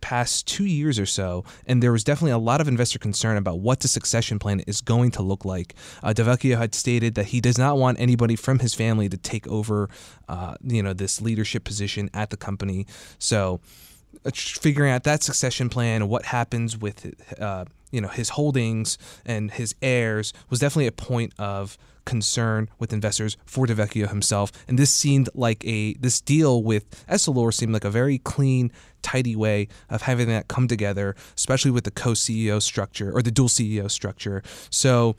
past 0.00 0.46
two 0.46 0.64
years 0.64 0.98
or 0.98 1.06
so, 1.06 1.44
and 1.66 1.82
there 1.82 1.92
was 1.92 2.04
definitely 2.04 2.32
a 2.32 2.38
lot 2.38 2.60
of 2.60 2.68
investor 2.68 2.98
concern 2.98 3.36
about 3.36 3.60
what 3.60 3.80
the 3.80 3.88
succession 3.88 4.38
plan 4.38 4.60
is 4.60 4.80
going 4.80 5.10
to 5.12 5.22
look 5.22 5.44
like. 5.44 5.74
Uh, 6.02 6.14
had 6.18 6.74
stated 6.74 7.14
that 7.14 7.26
he 7.26 7.40
does 7.40 7.58
not 7.58 7.78
want 7.78 7.98
anybody 8.00 8.36
from 8.36 8.58
his 8.58 8.74
family 8.74 9.08
to 9.08 9.16
take 9.16 9.46
over, 9.48 9.88
uh, 10.28 10.54
you 10.62 10.82
know, 10.82 10.92
this 10.92 11.20
leadership 11.20 11.64
position 11.64 12.10
at 12.14 12.30
the 12.30 12.36
company. 12.36 12.86
So, 13.18 13.60
uh, 14.24 14.30
figuring 14.34 14.92
out 14.92 15.04
that 15.04 15.22
succession 15.22 15.68
plan, 15.68 16.08
what 16.08 16.24
happens 16.24 16.76
with, 16.76 17.14
uh, 17.40 17.64
you 17.90 18.00
know, 18.00 18.08
his 18.08 18.30
holdings 18.30 18.98
and 19.24 19.50
his 19.50 19.74
heirs 19.82 20.32
was 20.50 20.60
definitely 20.60 20.86
a 20.86 20.92
point 20.92 21.32
of 21.38 21.78
concern 22.08 22.70
with 22.78 22.92
investors 22.92 23.36
for 23.44 23.66
Del 23.66 23.76
Vecchio 23.76 24.08
himself. 24.08 24.50
And 24.66 24.78
this 24.78 24.90
seemed 24.90 25.28
like 25.34 25.62
a 25.66 25.92
this 25.94 26.20
deal 26.22 26.62
with 26.62 26.84
Essilor 27.06 27.52
seemed 27.52 27.74
like 27.74 27.84
a 27.84 27.90
very 27.90 28.18
clean, 28.18 28.72
tidy 29.02 29.36
way 29.36 29.68
of 29.90 30.02
having 30.02 30.26
that 30.28 30.48
come 30.48 30.66
together, 30.66 31.14
especially 31.36 31.70
with 31.70 31.84
the 31.84 31.90
co-CEO 31.90 32.62
structure 32.62 33.12
or 33.14 33.20
the 33.20 33.30
dual 33.30 33.48
CEO 33.48 33.90
structure. 33.90 34.42
So 34.70 35.16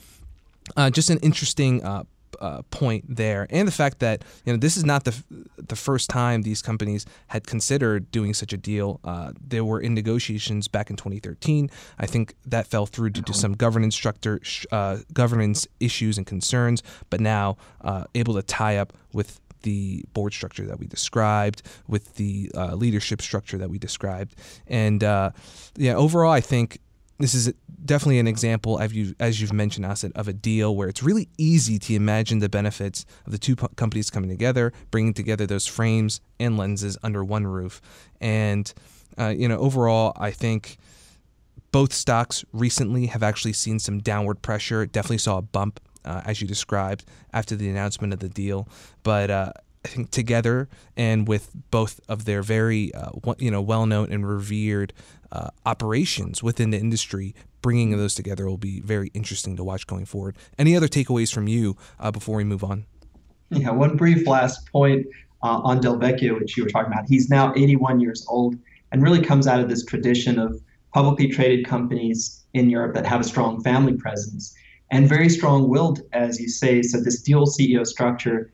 uh, 0.75 0.89
just 0.89 1.11
an 1.11 1.19
interesting 1.19 1.83
uh, 1.83 2.03
uh, 2.39 2.61
point 2.71 3.05
there, 3.07 3.47
and 3.49 3.67
the 3.67 3.71
fact 3.71 3.99
that 3.99 4.23
you 4.45 4.53
know 4.53 4.57
this 4.57 4.77
is 4.77 4.85
not 4.85 5.03
the 5.03 5.15
the 5.57 5.75
first 5.75 6.09
time 6.09 6.41
these 6.41 6.61
companies 6.61 7.05
had 7.27 7.45
considered 7.45 8.11
doing 8.11 8.33
such 8.33 8.53
a 8.53 8.57
deal. 8.57 8.99
Uh, 9.03 9.31
there 9.39 9.63
were 9.63 9.79
in 9.79 9.93
negotiations 9.93 10.67
back 10.67 10.89
in 10.89 10.95
2013. 10.95 11.69
I 11.97 12.05
think 12.05 12.35
that 12.45 12.67
fell 12.67 12.85
through 12.85 13.11
due 13.11 13.21
to 13.21 13.33
some 13.33 13.53
governance 13.53 13.95
structure, 13.95 14.39
uh, 14.71 14.97
governance 15.13 15.67
issues 15.79 16.17
and 16.17 16.25
concerns. 16.25 16.83
But 17.09 17.19
now 17.19 17.57
uh, 17.81 18.05
able 18.15 18.33
to 18.35 18.41
tie 18.41 18.77
up 18.77 18.93
with 19.13 19.39
the 19.63 20.05
board 20.13 20.33
structure 20.33 20.65
that 20.65 20.79
we 20.79 20.87
described, 20.87 21.61
with 21.87 22.15
the 22.15 22.49
uh, 22.55 22.75
leadership 22.75 23.21
structure 23.21 23.57
that 23.57 23.69
we 23.69 23.77
described, 23.77 24.35
and 24.67 25.01
yeah, 25.01 25.95
overall, 25.95 26.31
I 26.31 26.41
think 26.41 26.79
this 27.19 27.33
is 27.33 27.53
definitely 27.83 28.19
an 28.19 28.27
example, 28.27 28.79
as 28.79 28.93
you've, 28.93 29.15
as 29.19 29.41
you've 29.41 29.53
mentioned, 29.53 29.85
Asit, 29.85 30.13
of 30.15 30.27
a 30.27 30.33
deal 30.33 30.75
where 30.75 30.87
it's 30.87 31.03
really 31.03 31.27
easy 31.37 31.77
to 31.77 31.93
imagine 31.93 32.39
the 32.39 32.47
benefits 32.47 33.05
of 33.25 33.33
the 33.33 33.37
two 33.37 33.55
companies 33.55 34.09
coming 34.09 34.29
together, 34.29 34.71
bringing 34.89 35.13
together 35.13 35.45
those 35.45 35.67
frames 35.67 36.21
and 36.39 36.57
lenses 36.57 36.97
under 37.03 37.23
one 37.23 37.45
roof. 37.45 37.81
And, 38.21 38.73
uh, 39.17 39.33
you 39.37 39.49
know, 39.49 39.57
overall, 39.57 40.13
I 40.15 40.31
think 40.31 40.77
both 41.71 41.91
stocks 41.93 42.45
recently 42.53 43.07
have 43.07 43.21
actually 43.21 43.53
seen 43.53 43.79
some 43.79 43.99
downward 43.99 44.41
pressure. 44.41 44.85
Definitely 44.85 45.17
saw 45.19 45.39
a 45.39 45.41
bump, 45.41 45.81
uh, 46.05 46.21
as 46.25 46.41
you 46.41 46.47
described, 46.47 47.03
after 47.33 47.55
the 47.55 47.69
announcement 47.69 48.13
of 48.13 48.19
the 48.19 48.29
deal. 48.29 48.67
But, 49.03 49.29
uh, 49.29 49.51
I 49.85 49.87
think 49.87 50.11
together 50.11 50.67
and 50.97 51.27
with 51.27 51.51
both 51.71 52.01
of 52.09 52.25
their 52.25 52.41
very, 52.41 52.93
uh, 52.93 53.11
you 53.37 53.49
know, 53.49 53.61
well-known 53.61 54.11
and 54.11 54.27
revered 54.27 54.91
uh, 55.31 55.49
operations 55.65 56.43
within 56.43 56.71
the 56.71 56.77
industry, 56.77 57.33
bringing 57.61 57.95
those 57.97 58.13
together 58.13 58.47
will 58.47 58.57
be 58.57 58.81
very 58.81 59.09
interesting 59.13 59.55
to 59.55 59.63
watch 59.63 59.87
going 59.87 60.05
forward. 60.05 60.35
Any 60.57 60.75
other 60.75 60.87
takeaways 60.87 61.33
from 61.33 61.47
you 61.47 61.77
uh, 61.99 62.11
before 62.11 62.35
we 62.35 62.43
move 62.43 62.63
on? 62.63 62.85
Yeah, 63.51 63.71
one 63.71 63.95
brief 63.95 64.27
last 64.27 64.69
point 64.71 65.07
uh, 65.43 65.59
on 65.63 65.79
Del 65.79 65.97
Vecchio, 65.97 66.37
which 66.39 66.57
you 66.57 66.63
were 66.63 66.69
talking 66.69 66.91
about. 66.91 67.05
He's 67.07 67.29
now 67.29 67.53
81 67.55 67.99
years 67.99 68.25
old 68.27 68.55
and 68.91 69.01
really 69.01 69.21
comes 69.21 69.47
out 69.47 69.59
of 69.59 69.69
this 69.69 69.85
tradition 69.85 70.39
of 70.39 70.59
publicly 70.93 71.27
traded 71.29 71.65
companies 71.65 72.43
in 72.53 72.69
Europe 72.69 72.95
that 72.95 73.05
have 73.05 73.21
a 73.21 73.23
strong 73.23 73.61
family 73.61 73.93
presence 73.93 74.53
and 74.91 75.07
very 75.07 75.29
strong 75.29 75.69
willed, 75.69 76.01
as 76.13 76.39
you 76.39 76.49
say. 76.49 76.81
So, 76.81 76.99
this 76.99 77.21
dual 77.21 77.45
CEO 77.45 77.85
structure 77.85 78.51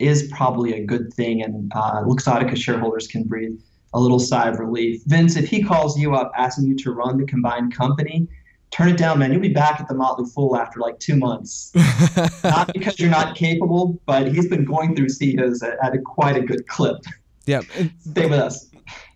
is 0.00 0.28
probably 0.32 0.74
a 0.74 0.84
good 0.84 1.12
thing, 1.12 1.42
and 1.42 1.70
uh, 1.74 2.02
Luxottica 2.02 2.56
shareholders 2.56 3.06
can 3.06 3.24
breathe 3.24 3.58
a 3.92 4.00
little 4.00 4.18
sigh 4.18 4.48
of 4.48 4.58
relief. 4.58 5.02
Vince, 5.06 5.36
if 5.36 5.48
he 5.48 5.62
calls 5.62 5.98
you 5.98 6.14
up 6.14 6.32
asking 6.36 6.66
you 6.66 6.76
to 6.76 6.92
run 6.92 7.18
the 7.18 7.26
combined 7.26 7.74
company, 7.74 8.28
turn 8.70 8.88
it 8.88 8.96
down, 8.96 9.18
man. 9.18 9.32
You'll 9.32 9.40
be 9.40 9.48
back 9.48 9.80
at 9.80 9.88
the 9.88 9.94
Motley 9.94 10.26
Fool 10.32 10.56
after 10.56 10.80
like 10.80 10.98
two 11.00 11.16
months. 11.16 11.72
not 12.44 12.72
because 12.72 12.98
you're 12.98 13.10
not 13.10 13.36
capable, 13.36 14.00
but 14.06 14.28
he's 14.28 14.48
been 14.48 14.64
going 14.64 14.94
through 14.94 15.08
CEOs 15.08 15.62
at, 15.62 15.76
at 15.82 15.94
a, 15.94 15.98
quite 15.98 16.36
a 16.36 16.40
good 16.40 16.66
clip. 16.68 16.98
Yeah. 17.46 17.62
Stay 17.98 18.26
with 18.26 18.38
us. 18.38 18.70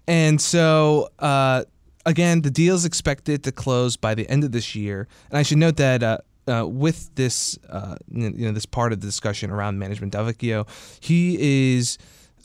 And 0.06 0.40
so, 0.40 1.08
uh, 1.18 1.64
again, 2.04 2.42
the 2.42 2.50
deal 2.50 2.74
is 2.74 2.84
expected 2.84 3.44
to 3.44 3.52
close 3.52 3.96
by 3.96 4.14
the 4.14 4.28
end 4.28 4.44
of 4.44 4.52
this 4.52 4.74
year. 4.74 5.08
And 5.30 5.38
I 5.38 5.42
should 5.42 5.58
note 5.58 5.76
that. 5.76 6.02
Uh, 6.02 6.18
uh, 6.48 6.66
with 6.66 7.14
this, 7.14 7.58
uh, 7.70 7.96
you 8.10 8.30
know, 8.30 8.52
this 8.52 8.66
part 8.66 8.92
of 8.92 9.00
the 9.00 9.06
discussion 9.06 9.50
around 9.50 9.78
management 9.78 10.12
Del 10.12 10.24
Vecchio, 10.24 10.66
he 11.00 11.74
is 11.74 11.98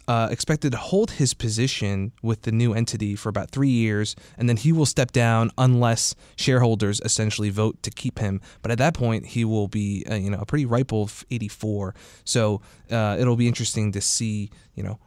uh, 0.10 0.28
expected 0.32 0.72
to 0.72 0.78
hold 0.78 1.12
his 1.12 1.36
position 1.36 2.12
with 2.24 2.42
the 2.42 2.52
new 2.52 2.74
entity 2.74 3.16
for 3.16 3.30
about 3.30 3.52
three 3.52 3.70
years, 3.70 4.16
and 4.40 4.50
then 4.50 4.58
he 4.58 4.72
will 4.72 4.88
step 4.88 5.12
down 5.12 5.52
unless 5.56 6.16
shareholders 6.36 7.00
essentially 7.02 7.52
vote 7.52 7.82
to 7.84 7.92
keep 7.92 8.18
him. 8.18 8.42
But 8.64 8.72
at 8.72 8.80
that 8.80 8.96
point, 8.96 9.28
he 9.28 9.46
will 9.46 9.68
be, 9.68 10.04
uh, 10.10 10.16
you 10.16 10.32
know, 10.32 10.40
a 10.40 10.48
pretty 10.48 10.66
ripe 10.66 10.92
old 10.92 11.12
84. 11.30 11.94
So 12.24 12.60
uh, 12.90 13.18
it'll 13.20 13.36
be 13.36 13.48
interesting 13.48 13.92
to 13.92 14.02
see, 14.02 14.50
you 14.74 14.82
know, 14.82 15.00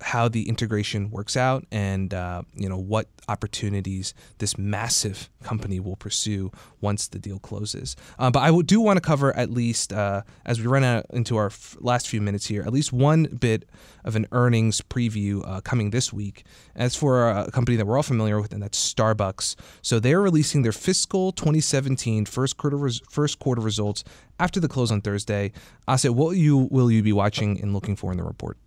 how 0.00 0.28
the 0.28 0.48
integration 0.48 1.10
works 1.10 1.36
out 1.36 1.64
and 1.72 2.12
uh, 2.12 2.42
you 2.54 2.68
know 2.68 2.76
what 2.76 3.08
opportunities 3.28 4.14
this 4.38 4.56
massive 4.56 5.30
company 5.42 5.80
will 5.80 5.96
pursue 5.96 6.50
once 6.80 7.08
the 7.08 7.18
deal 7.18 7.38
closes. 7.38 7.96
Uh, 8.18 8.30
but 8.30 8.40
I 8.40 8.60
do 8.62 8.80
want 8.80 8.98
to 8.98 9.00
cover 9.00 9.34
at 9.36 9.50
least 9.50 9.92
uh, 9.92 10.22
as 10.44 10.60
we 10.60 10.66
run 10.66 10.84
out 10.84 11.06
into 11.10 11.36
our 11.36 11.46
f- 11.46 11.76
last 11.80 12.08
few 12.08 12.20
minutes 12.20 12.46
here, 12.46 12.62
at 12.62 12.72
least 12.72 12.92
one 12.92 13.24
bit 13.24 13.68
of 14.04 14.16
an 14.16 14.26
earnings 14.32 14.80
preview 14.80 15.46
uh, 15.46 15.60
coming 15.60 15.90
this 15.90 16.12
week. 16.12 16.44
As 16.74 16.94
for 16.94 17.28
a 17.30 17.50
company 17.50 17.76
that 17.76 17.86
we're 17.86 17.96
all 17.96 18.02
familiar 18.02 18.40
with, 18.40 18.52
and 18.52 18.62
that's 18.62 18.94
Starbucks. 18.94 19.56
So 19.82 19.98
they're 19.98 20.20
releasing 20.20 20.62
their 20.62 20.72
fiscal 20.72 21.32
2017 21.32 22.26
first 22.26 22.56
quarter 22.56 22.76
res- 22.76 23.00
first 23.10 23.38
quarter 23.38 23.60
results 23.62 24.04
after 24.38 24.60
the 24.60 24.68
close 24.68 24.92
on 24.92 25.00
Thursday. 25.00 25.52
Asit, 25.88 26.10
what 26.10 26.36
you 26.36 26.68
will 26.70 26.90
you 26.90 27.02
be 27.02 27.12
watching 27.12 27.60
and 27.60 27.72
looking 27.72 27.96
for 27.96 28.12
in 28.12 28.18
the 28.18 28.24
report? 28.24 28.58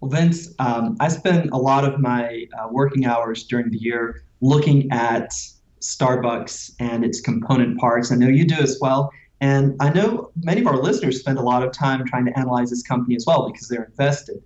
Well, 0.00 0.10
Vince, 0.10 0.54
um, 0.58 0.96
I 1.00 1.08
spend 1.08 1.50
a 1.50 1.58
lot 1.58 1.84
of 1.84 2.00
my 2.00 2.46
uh, 2.58 2.68
working 2.70 3.04
hours 3.04 3.44
during 3.44 3.70
the 3.70 3.78
year 3.78 4.22
looking 4.40 4.90
at 4.90 5.32
Starbucks 5.80 6.72
and 6.78 7.04
its 7.04 7.20
component 7.20 7.78
parts. 7.78 8.10
I 8.10 8.16
know 8.16 8.28
you 8.28 8.46
do 8.46 8.56
as 8.56 8.78
well. 8.80 9.10
And 9.42 9.74
I 9.80 9.90
know 9.90 10.30
many 10.42 10.60
of 10.60 10.66
our 10.66 10.76
listeners 10.76 11.20
spend 11.20 11.38
a 11.38 11.42
lot 11.42 11.62
of 11.62 11.72
time 11.72 12.04
trying 12.06 12.26
to 12.26 12.38
analyze 12.38 12.70
this 12.70 12.82
company 12.82 13.16
as 13.16 13.24
well 13.26 13.50
because 13.50 13.68
they're 13.68 13.84
invested. 13.84 14.42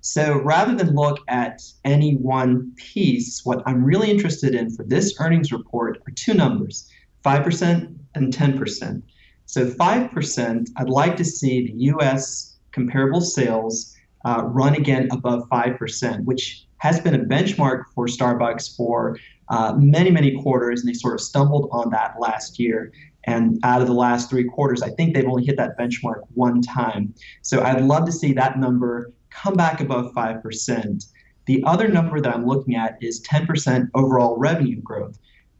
So 0.00 0.40
rather 0.40 0.74
than 0.74 0.94
look 0.94 1.18
at 1.26 1.62
any 1.84 2.16
one 2.16 2.72
piece, 2.76 3.44
what 3.44 3.62
I'm 3.66 3.82
really 3.82 4.08
interested 4.08 4.54
in 4.54 4.70
for 4.70 4.84
this 4.84 5.14
earnings 5.18 5.50
report 5.50 5.98
are 6.06 6.12
two 6.12 6.34
numbers 6.34 6.88
5% 7.24 7.96
and 8.14 8.32
10%. 8.32 9.02
So 9.46 9.66
5%, 9.66 10.68
I'd 10.76 10.88
like 10.88 11.16
to 11.16 11.24
see 11.24 11.66
the 11.66 11.72
US 11.94 12.56
comparable 12.70 13.20
sales 13.20 13.95
uh, 14.26 14.42
run 14.42 14.74
again 14.74 15.08
above 15.12 15.48
5%, 15.48 16.24
which 16.24 16.66
has 16.78 16.98
been 17.00 17.14
a 17.14 17.18
benchmark 17.18 17.84
for 17.94 18.06
Starbucks 18.06 18.76
for 18.76 19.18
uh, 19.48 19.74
many, 19.78 20.10
many 20.10 20.42
quarters, 20.42 20.80
and 20.80 20.88
they 20.88 20.94
sort 20.94 21.14
of 21.14 21.20
stumbled 21.20 21.68
on 21.70 21.90
that 21.90 22.16
last 22.18 22.58
year. 22.58 22.92
And 23.24 23.60
out 23.62 23.80
of 23.80 23.86
the 23.86 23.94
last 23.94 24.28
three 24.28 24.44
quarters, 24.44 24.82
I 24.82 24.90
think 24.90 25.14
they've 25.14 25.26
only 25.26 25.44
hit 25.44 25.56
that 25.58 25.78
benchmark 25.78 26.22
one 26.34 26.60
time. 26.60 27.14
So 27.42 27.62
I'd 27.62 27.82
love 27.82 28.04
to 28.06 28.12
see 28.12 28.32
that 28.32 28.58
number 28.58 29.12
come 29.30 29.54
back 29.54 29.80
above 29.80 30.12
5%. 30.12 31.06
The 31.46 31.62
other 31.64 31.86
number 31.86 32.20
that 32.20 32.34
I'm 32.34 32.46
looking 32.46 32.74
at 32.74 32.98
is 33.00 33.22
10% 33.22 33.88
overall 33.94 34.36
revenue 34.38 34.80
growth. 34.80 35.18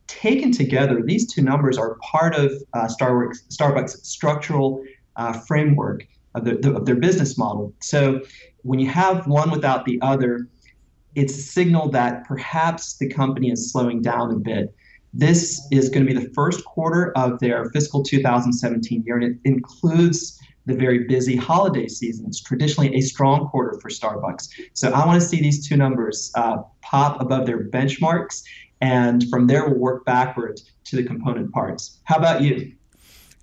Taken 0.09 0.51
together, 0.51 1.03
these 1.05 1.33
two 1.33 1.43
numbers 1.43 1.79
are 1.79 1.97
part 2.03 2.35
of 2.35 2.53
uh, 2.75 2.89
Starbucks, 2.89 3.47
Starbucks' 3.49 4.05
structural 4.05 4.83
uh, 5.15 5.33
framework 5.33 6.05
of, 6.37 6.45
the, 6.45 6.75
of 6.77 6.87
their 6.87 6.97
business 6.97 7.37
model. 7.37 7.73
So 7.81 8.21
when 8.67 8.79
you 8.79 8.89
have 8.89 9.27
one 9.27 9.51
without 9.51 9.85
the 9.85 9.99
other, 10.03 10.49
it's 11.15 11.35
a 11.35 11.43
signal 11.43 11.89
that 11.91 12.25
perhaps 12.25 12.97
the 12.99 13.09
company 13.09 13.51
is 13.51 13.71
slowing 13.71 14.03
down 14.03 14.33
a 14.33 14.37
bit. 14.37 14.75
This 15.15 15.67
is 15.71 15.89
going 15.89 16.05
to 16.05 16.13
be 16.13 16.19
the 16.19 16.31
first 16.35 16.65
quarter 16.65 17.13
of 17.17 17.39
their 17.39 17.71
fiscal 17.71 18.03
2017 18.03 19.05
year, 19.07 19.17
and 19.17 19.25
it 19.25 19.39
includes 19.45 20.39
the 20.67 20.75
very 20.75 21.05
busy 21.05 21.37
holiday 21.37 21.87
season. 21.87 22.27
It's 22.27 22.41
traditionally 22.41 22.95
a 22.97 23.01
strong 23.01 23.49
quarter 23.49 23.79
for 23.81 23.89
Starbucks. 23.89 24.49
So 24.75 24.91
I 24.91 25.07
want 25.07 25.23
to 25.23 25.27
see 25.27 25.41
these 25.41 25.67
two 25.67 25.77
numbers 25.77 26.33
uh, 26.35 26.59
pop 26.83 27.21
above 27.21 27.47
their 27.47 27.69
benchmarks, 27.69 28.43
and 28.81 29.25
from 29.31 29.47
there 29.47 29.69
we'll 29.69 29.79
work 29.79 30.05
backwards 30.05 30.71
to 30.85 30.97
the 30.97 31.05
component 31.05 31.53
parts. 31.53 32.01
How 32.05 32.17
about 32.17 32.43
you? 32.43 32.73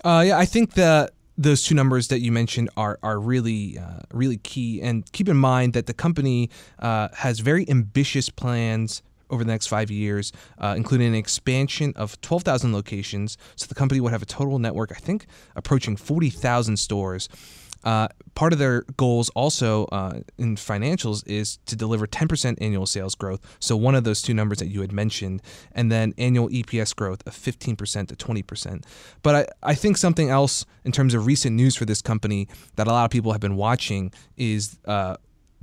Uh, 0.04 0.24
yeah, 0.28 0.38
I 0.38 0.46
think 0.46 0.74
that 0.74 1.14
those 1.38 1.64
two 1.64 1.76
numbers 1.76 2.08
that 2.10 2.20
you 2.20 2.32
mentioned 2.32 2.70
are 2.78 3.00
are 3.02 3.20
really 3.20 3.78
uh, 3.78 4.02
really 4.14 4.38
key. 4.38 4.82
And 4.82 5.10
keep 5.12 5.28
in 5.30 5.38
mind 5.38 5.74
that 5.74 5.88
the 5.88 5.94
company 5.94 6.50
uh, 6.80 7.10
has 7.14 7.40
very 7.40 7.70
ambitious 7.70 8.30
plans 8.30 9.02
over 9.30 9.44
the 9.44 9.52
next 9.52 9.68
five 9.68 9.90
years, 9.90 10.32
uh, 10.60 10.76
including 10.78 11.08
an 11.08 11.16
expansion 11.16 11.92
of 11.96 12.22
12,000 12.22 12.72
locations. 12.72 13.38
So 13.56 13.66
the 13.66 13.74
company 13.74 14.00
would 14.00 14.12
have 14.12 14.22
a 14.22 14.28
total 14.28 14.60
network, 14.60 14.92
I 14.92 15.00
think, 15.00 15.26
approaching 15.56 15.96
40,000 15.96 16.78
stores. 16.78 17.30
Uh, 17.84 18.08
part 18.36 18.54
of 18.54 18.60
their 18.60 18.82
goals 18.98 19.30
also 19.30 19.86
uh, 19.86 20.20
in 20.38 20.56
financials 20.56 21.26
is 21.28 21.58
to 21.66 21.76
deliver 21.76 22.08
10% 22.08 22.58
annual 22.62 22.86
sales 22.86 23.16
growth. 23.16 23.42
So 23.60 23.76
one 23.76 23.96
of 23.96 24.04
those 24.04 24.22
two 24.22 24.34
numbers 24.34 24.60
that 24.60 24.68
you 24.68 24.82
had 24.82 24.92
mentioned, 24.92 25.42
and 25.72 25.92
then 25.92 26.14
annual 26.18 26.50
EPS 26.50 26.96
growth 26.96 27.26
of 27.28 27.34
15% 27.34 28.08
to 28.08 28.16
20%. 28.16 28.86
But 29.22 29.36
I, 29.64 29.72
I 29.72 29.76
think 29.76 29.98
something 29.98 30.30
else 30.30 30.66
in 30.84 30.92
terms 30.92 31.14
of 31.14 31.26
recent 31.26 31.56
news 31.56 31.76
for 31.76 31.86
this 31.86 32.02
company 32.02 32.48
that 32.76 32.88
a 32.88 32.92
lot 32.92 33.06
of 33.06 33.12
people 33.12 33.32
have 33.32 33.42
been 33.42 33.56
watching 33.56 34.12
is 34.38 34.78
uh, 34.86 35.18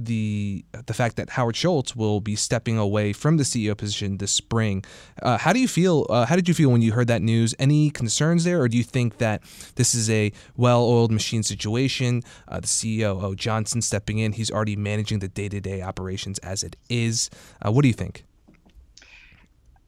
the 0.04 0.64
the 0.86 0.94
fact 0.94 1.16
that 1.16 1.30
Howard 1.30 1.56
Schultz 1.56 1.94
will 1.94 2.20
be 2.20 2.36
stepping 2.36 2.78
away 2.78 3.12
from 3.12 3.36
the 3.36 3.44
CEO 3.44 3.76
position 3.76 4.18
this 4.18 4.32
spring. 4.32 4.84
Uh, 5.22 5.38
how 5.38 5.52
do 5.52 5.60
you 5.60 5.68
feel? 5.68 6.06
Uh, 6.08 6.26
how 6.26 6.36
did 6.36 6.48
you 6.48 6.54
feel 6.54 6.70
when 6.70 6.82
you 6.82 6.92
heard 6.92 7.08
that 7.08 7.22
news? 7.22 7.54
Any 7.58 7.90
concerns 7.90 8.44
there, 8.44 8.60
or 8.60 8.68
do 8.68 8.76
you 8.76 8.84
think 8.84 9.18
that 9.18 9.42
this 9.76 9.94
is 9.94 10.10
a 10.10 10.32
well-oiled 10.56 11.12
machine 11.12 11.42
situation? 11.42 12.22
Uh, 12.48 12.60
the 12.60 12.66
CEO 12.66 13.34
Johnson 13.36 13.82
stepping 13.82 14.18
in, 14.18 14.32
he's 14.32 14.50
already 14.50 14.76
managing 14.76 15.18
the 15.18 15.28
day-to-day 15.28 15.82
operations 15.82 16.38
as 16.40 16.62
it 16.62 16.76
is. 16.88 17.30
Uh, 17.64 17.70
what 17.72 17.82
do 17.82 17.88
you 17.88 17.94
think? 17.94 18.24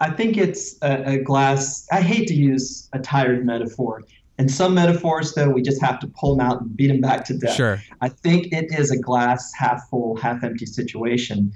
I 0.01 0.11
think 0.11 0.37
it's 0.37 0.77
a, 0.83 1.12
a 1.12 1.18
glass. 1.18 1.87
I 1.92 2.01
hate 2.01 2.27
to 2.29 2.35
use 2.35 2.88
a 2.92 2.98
tired 2.98 3.46
metaphor 3.46 4.03
and 4.38 4.51
some 4.51 4.75
metaphors, 4.75 5.35
though, 5.35 5.51
we 5.51 5.62
just 5.62 5.81
have 5.83 6.01
to 6.01 6.07
pull 6.07 6.37
them 6.37 6.47
out 6.47 6.62
and 6.62 6.77
beat 6.77 6.88
them 6.88 7.01
back 7.01 7.25
to 7.27 7.37
death. 7.37 7.55
Sure. 7.55 7.83
I 8.01 8.09
think 8.09 8.53
it 8.53 8.73
is 8.73 8.90
a 8.90 8.97
glass 8.97 9.53
half 9.55 9.88
full, 9.88 10.16
half 10.16 10.42
empty 10.42 10.66
situation. 10.66 11.53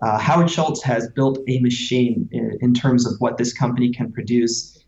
Uh, 0.00 0.18
Howard 0.18 0.50
Schultz 0.50 0.82
has 0.82 1.08
built 1.08 1.38
a 1.48 1.60
machine 1.60 2.28
in, 2.32 2.56
in, 2.60 2.72
terms 2.72 3.06
of 3.06 3.14
what 3.18 3.36
this 3.36 3.52
company 3.52 3.92
can 3.92 4.10
produce 4.10 4.82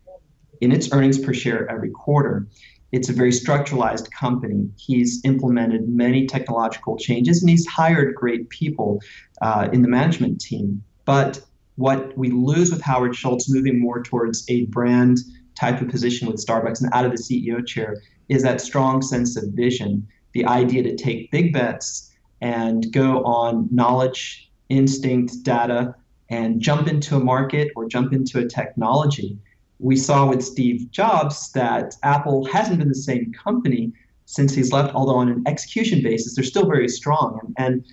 in 0.62 0.72
its 0.72 0.90
earnings 0.92 1.18
per 1.18 1.34
share 1.34 1.70
every 1.70 1.90
quarter. 1.90 2.46
it's 2.92 3.08
a 3.08 3.12
very 3.12 3.32
structuralized 3.32 4.10
company. 4.12 4.70
He's 4.76 5.20
implemented 5.24 5.88
many 5.88 6.26
technological 6.26 6.96
changes 6.96 7.42
and 7.42 7.50
he's 7.50 7.66
hired 7.66 8.14
great 8.14 8.48
people 8.50 9.00
uh, 9.42 9.68
in 9.72 9.82
the 9.82 9.88
management 9.88 10.40
team. 10.40 10.82
But 11.04 11.40
what 11.76 12.16
we 12.16 12.30
lose 12.30 12.70
with 12.70 12.82
Howard 12.82 13.16
Schultz 13.16 13.50
moving 13.50 13.80
more 13.80 14.02
towards 14.02 14.44
a 14.48 14.66
brand 14.66 15.18
type 15.54 15.80
of 15.80 15.88
position 15.88 16.26
with 16.28 16.44
Starbucks 16.44 16.82
and 16.82 16.92
out 16.92 17.04
of 17.04 17.12
the 17.12 17.18
CEO 17.18 17.66
chair 17.66 18.00
is 18.28 18.42
that 18.42 18.60
strong 18.60 19.02
sense 19.02 19.36
of 19.36 19.44
vision, 19.52 20.06
the 20.32 20.46
idea 20.46 20.82
to 20.82 20.96
take 20.96 21.30
big 21.30 21.52
bets 21.52 22.10
and 22.40 22.92
go 22.92 23.22
on 23.24 23.68
knowledge, 23.70 24.50
instinct, 24.68 25.42
data, 25.42 25.94
and 26.30 26.60
jump 26.60 26.88
into 26.88 27.16
a 27.16 27.20
market 27.20 27.70
or 27.76 27.86
jump 27.86 28.12
into 28.12 28.38
a 28.38 28.48
technology 28.48 29.38
we 29.82 29.96
saw 29.96 30.26
with 30.26 30.42
Steve 30.42 30.90
Jobs 30.92 31.50
that 31.52 31.96
Apple 32.04 32.44
hasn't 32.46 32.78
been 32.78 32.88
the 32.88 32.94
same 32.94 33.32
company 33.32 33.92
since 34.26 34.54
he's 34.54 34.72
left, 34.72 34.94
although 34.94 35.16
on 35.16 35.28
an 35.28 35.42
execution 35.46 36.02
basis, 36.02 36.36
they're 36.36 36.44
still 36.44 36.66
very 36.66 36.88
strong. 36.88 37.40
And, 37.42 37.54
and 37.58 37.84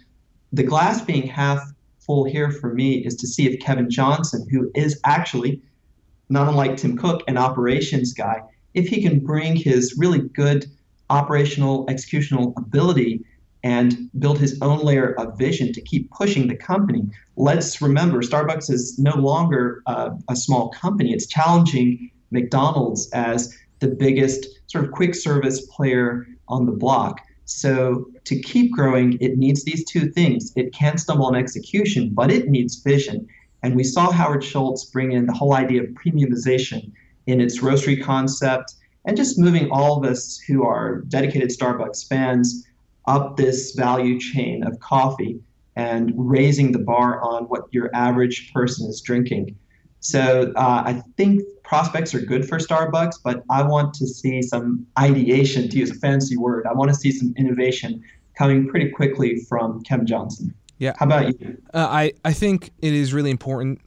the 0.54 0.64
glass 0.64 1.02
being 1.02 1.28
half 1.28 1.60
full 1.98 2.26
here 2.26 2.52
for 2.52 2.74
me 2.74 3.04
is 3.06 3.16
to 3.16 3.28
see 3.28 3.48
if 3.48 3.60
Kevin 3.60 3.90
Johnson, 3.90 4.48
who 4.50 4.72
is 4.76 5.02
actually, 5.04 5.62
not 6.30 6.48
unlike 6.48 6.78
Tim 6.78 6.98
Cook, 6.98 7.24
an 7.28 7.38
operations 7.38 8.14
guy, 8.14 8.42
if 8.74 8.88
he 8.88 9.02
can 9.02 9.20
bring 9.20 9.56
his 9.56 9.96
really 9.98 10.20
good 10.20 10.66
operational 11.10 11.86
executional 11.88 12.54
ability 12.58 13.24
and 13.64 14.10
build 14.20 14.40
his 14.40 14.58
own 14.62 14.80
layer 14.80 15.14
of 15.20 15.38
vision 15.38 15.74
to 15.74 15.82
keep 15.82 16.10
pushing 16.12 16.48
the 16.48 16.56
company. 16.56 17.04
Let's 17.36 17.82
remember, 17.82 18.22
Starbucks 18.22 18.70
is 18.72 18.98
no 18.98 19.16
longer 19.16 19.82
uh, 19.86 20.12
a 20.30 20.36
small 20.36 20.70
company. 20.70 21.12
It's 21.12 21.28
challenging 21.28 22.12
McDonald's 22.32 23.10
as 23.12 23.54
the 23.80 23.88
biggest 23.88 24.48
sort 24.68 24.86
of 24.86 24.92
quick 24.92 25.16
service 25.16 25.66
player 25.68 26.28
on 26.48 26.66
the 26.66 26.72
block. 26.72 27.22
So 27.46 28.06
to 28.26 28.40
keep 28.40 28.72
growing, 28.72 29.18
it 29.20 29.38
needs 29.38 29.64
these 29.64 29.84
two 29.86 30.12
things. 30.12 30.54
It 30.56 30.72
can 30.72 30.98
stumble 30.98 31.26
on 31.26 31.36
execution, 31.36 32.12
but 32.14 32.32
it 32.32 32.48
needs 32.48 32.76
vision. 32.76 33.28
And 33.64 33.76
we 33.76 33.84
saw 33.84 34.12
Howard 34.12 34.44
Schultz 34.44 34.86
bring 34.86 35.12
in 35.12 35.26
the 35.26 35.34
whole 35.34 35.54
idea 35.54 35.84
of 35.84 35.90
premiumization 35.90 36.92
in 37.28 37.42
its 37.42 37.60
roastery 37.60 38.02
concept 38.02 38.74
and 39.06 39.18
just 39.18 39.38
moving 39.38 39.70
all 39.72 39.98
of 39.98 40.10
us 40.10 40.38
who 40.38 40.66
are 40.66 41.02
dedicated 41.08 41.50
Starbucks 41.50 42.08
fans 42.08 42.66
up 43.08 43.38
this 43.38 43.74
value 43.74 44.20
chain 44.20 44.64
of 44.64 44.80
coffee 44.80 45.40
and 45.76 46.14
raising 46.16 46.72
the 46.72 46.80
bar 46.80 47.22
on 47.22 47.46
what 47.46 47.64
your 47.72 47.90
average 47.94 48.52
person 48.54 48.88
is 48.90 49.02
drinking. 49.02 49.56
So 50.02 50.54
uh, 50.56 50.84
I 50.86 51.04
think 51.18 51.42
prospects 51.64 52.14
are 52.14 52.22
good 52.22 52.48
for 52.48 52.58
Starbucks, 52.58 53.16
but 53.24 53.44
I 53.50 53.64
want 53.64 53.94
to 53.96 54.08
see 54.08 54.42
some 54.42 54.86
ideation, 54.98 55.70
to 55.70 55.78
use 55.78 55.92
a 55.92 55.96
fancy 55.96 56.38
word. 56.38 56.66
I 56.66 56.74
want 56.74 56.90
to 56.90 56.96
see 56.96 57.12
some 57.12 57.34
innovation 57.38 58.02
coming 58.38 58.68
pretty 58.68 58.90
quickly 58.90 59.40
from 59.50 59.82
Kevin 59.84 60.08
Johnson. 60.08 60.54
Yeah. 60.80 60.94
How 60.98 61.06
about 61.06 61.40
you? 61.40 61.62
Uh, 61.74 61.88
I, 61.90 62.14
I 62.26 62.34
think 62.34 62.72
it 62.82 62.94
is 62.94 63.14
really 63.14 63.32
important 63.32 63.82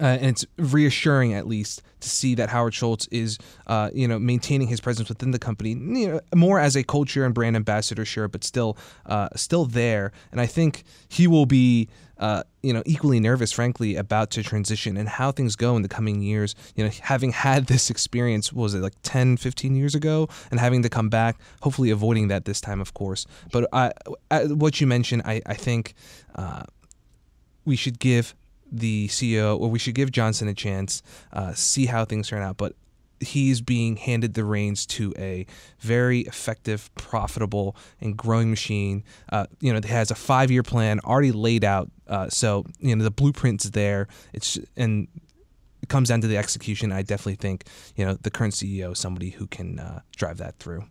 uh, 0.00 0.04
and 0.04 0.26
it's 0.26 0.44
reassuring 0.58 1.34
at 1.34 1.46
least 1.46 1.82
to 2.00 2.08
see 2.08 2.34
that 2.34 2.48
Howard 2.48 2.74
Schultz 2.74 3.06
is, 3.08 3.38
uh, 3.66 3.90
you 3.94 4.08
know, 4.08 4.18
maintaining 4.18 4.68
his 4.68 4.80
presence 4.80 5.08
within 5.08 5.30
the 5.30 5.38
company, 5.38 5.70
you 5.70 6.08
know, 6.08 6.20
more 6.34 6.58
as 6.58 6.76
a 6.76 6.82
culture 6.82 7.24
and 7.24 7.32
brand 7.34 7.56
ambassador, 7.56 8.04
sure, 8.04 8.28
but 8.28 8.44
still, 8.44 8.76
uh, 9.06 9.28
still 9.36 9.64
there. 9.64 10.12
And 10.32 10.40
I 10.40 10.46
think 10.46 10.84
he 11.08 11.26
will 11.26 11.46
be, 11.46 11.88
uh, 12.18 12.42
you 12.62 12.72
know, 12.72 12.82
equally 12.86 13.20
nervous, 13.20 13.52
frankly, 13.52 13.96
about 13.96 14.30
to 14.32 14.42
transition 14.42 14.96
and 14.96 15.08
how 15.08 15.32
things 15.32 15.56
go 15.56 15.76
in 15.76 15.82
the 15.82 15.88
coming 15.88 16.22
years. 16.22 16.54
You 16.76 16.84
know, 16.84 16.90
having 17.02 17.32
had 17.32 17.66
this 17.66 17.90
experience, 17.90 18.52
was 18.52 18.74
it 18.74 18.80
like 18.80 18.94
10, 19.02 19.36
15 19.36 19.74
years 19.74 19.94
ago, 19.94 20.28
and 20.50 20.60
having 20.60 20.82
to 20.82 20.88
come 20.88 21.08
back, 21.08 21.36
hopefully 21.62 21.90
avoiding 21.90 22.28
that 22.28 22.44
this 22.44 22.60
time, 22.60 22.80
of 22.80 22.94
course. 22.94 23.26
But 23.52 23.68
I, 23.72 23.92
I, 24.30 24.44
what 24.44 24.80
you 24.80 24.86
mentioned, 24.86 25.22
I, 25.24 25.42
I 25.46 25.54
think 25.54 25.94
uh, 26.34 26.62
we 27.64 27.76
should 27.76 27.98
give 27.98 28.34
the 28.70 29.08
CEO, 29.08 29.58
or 29.58 29.70
we 29.70 29.78
should 29.78 29.94
give 29.94 30.10
Johnson 30.10 30.48
a 30.48 30.54
chance, 30.54 31.02
uh, 31.32 31.52
see 31.52 31.86
how 31.86 32.04
things 32.04 32.28
turn 32.28 32.42
out. 32.42 32.56
But 32.56 32.74
he's 33.20 33.60
being 33.60 33.96
handed 33.96 34.34
the 34.34 34.44
reins 34.44 34.86
to 34.86 35.12
a 35.18 35.46
very 35.80 36.20
effective, 36.20 36.94
profitable, 36.94 37.76
and 38.00 38.16
growing 38.16 38.50
machine. 38.50 39.04
Uh, 39.30 39.46
you 39.60 39.72
know, 39.72 39.78
it 39.78 39.84
has 39.84 40.10
a 40.10 40.14
five-year 40.14 40.62
plan 40.62 41.00
already 41.00 41.32
laid 41.32 41.64
out, 41.64 41.90
uh, 42.08 42.28
so 42.28 42.64
you 42.78 42.94
know 42.94 43.04
the 43.04 43.10
blueprint's 43.10 43.70
there. 43.70 44.08
It's 44.32 44.58
and 44.76 45.08
it 45.82 45.88
comes 45.88 46.08
down 46.08 46.20
to 46.22 46.26
the 46.26 46.36
execution. 46.36 46.92
I 46.92 47.02
definitely 47.02 47.36
think 47.36 47.64
you 47.96 48.04
know 48.04 48.14
the 48.14 48.30
current 48.30 48.54
CEO 48.54 48.92
is 48.92 48.98
somebody 48.98 49.30
who 49.30 49.46
can 49.46 49.78
uh, 49.78 50.00
drive 50.16 50.38
that 50.38 50.58
through. 50.58 50.84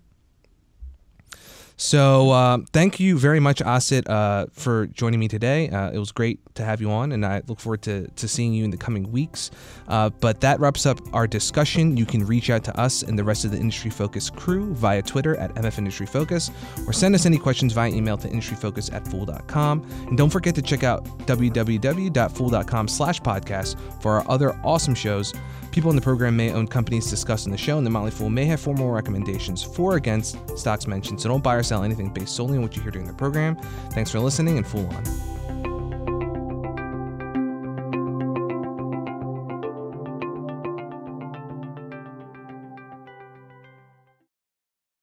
So 1.84 2.32
uh, 2.32 2.60
thank 2.72 3.02
you 3.02 3.20
very 3.20 3.42
much, 3.42 3.60
Asit, 3.60 4.10
uh, 4.10 4.46
for 4.54 4.88
joining 4.88 5.20
me 5.20 5.28
today. 5.28 5.68
Uh, 5.68 5.92
it 5.92 5.98
was 5.98 6.14
great 6.14 6.40
to 6.56 6.64
have 6.64 6.80
you 6.80 6.90
on, 6.90 7.12
and 7.12 7.26
I 7.26 7.42
look 7.46 7.60
forward 7.60 7.82
to, 7.82 8.08
to 8.08 8.26
seeing 8.26 8.54
you 8.54 8.64
in 8.64 8.70
the 8.70 8.78
coming 8.78 9.12
weeks. 9.12 9.52
Uh, 9.90 10.10
but 10.10 10.40
that 10.40 10.62
wraps 10.62 10.86
up 10.86 11.02
our 11.14 11.28
discussion. 11.28 11.98
You 11.98 12.06
can 12.06 12.26
reach 12.26 12.50
out 12.50 12.64
to 12.64 12.80
us 12.80 13.04
and 13.04 13.20
the 13.20 13.24
rest 13.26 13.44
of 13.44 13.52
the 13.52 13.58
Industry 13.58 13.92
Focus 13.92 14.30
crew 14.30 14.74
via 14.76 15.02
Twitter 15.02 15.36
at 15.36 15.54
MF 15.56 15.78
Industry 15.78 16.06
Focus, 16.06 16.52
or 16.88 16.94
send 16.94 17.16
us 17.16 17.26
any 17.26 17.38
questions 17.38 17.74
via 17.74 17.90
email 17.90 18.16
to 18.16 18.30
industryfocus 18.30 18.94
at 18.94 19.06
fool.com. 19.06 19.86
And 20.08 20.18
don't 20.18 20.30
forget 20.30 20.56
to 20.56 20.62
check 20.62 20.86
out 20.86 21.04
www.fool.com 21.28 22.88
slash 22.88 23.20
podcast 23.20 24.02
for 24.02 24.14
our 24.14 24.32
other 24.32 24.58
awesome 24.64 24.96
shows. 24.96 25.34
People 25.74 25.90
in 25.90 25.96
the 25.96 26.04
program 26.04 26.36
may 26.36 26.52
own 26.52 26.68
companies 26.68 27.10
discussed 27.10 27.48
in 27.48 27.52
the 27.52 27.58
show, 27.58 27.80
and 27.80 27.86
the 27.86 27.90
Motley 27.90 28.12
Fool 28.12 28.30
may 28.30 28.46
have 28.46 28.60
formal 28.60 28.92
recommendations 28.92 29.64
for 29.64 29.94
or 29.94 29.96
against 29.96 30.38
stocks 30.56 30.86
mentioned. 30.86 31.20
So 31.20 31.30
don't 31.30 31.44
buy 31.44 31.56
or 31.56 31.64
sell 31.64 31.84
anything 31.84 32.10
based 32.10 32.36
solely 32.36 32.58
on 32.58 32.62
what 32.62 32.76
you 32.76 32.84
hear 32.84 32.92
during 32.92 33.08
the 33.08 33.14
program. 33.14 33.56
Thanks 33.90 34.12
for 34.12 34.20
listening, 34.20 34.58
and 34.58 34.68
Fool 34.68 34.86
on. 34.86 35.04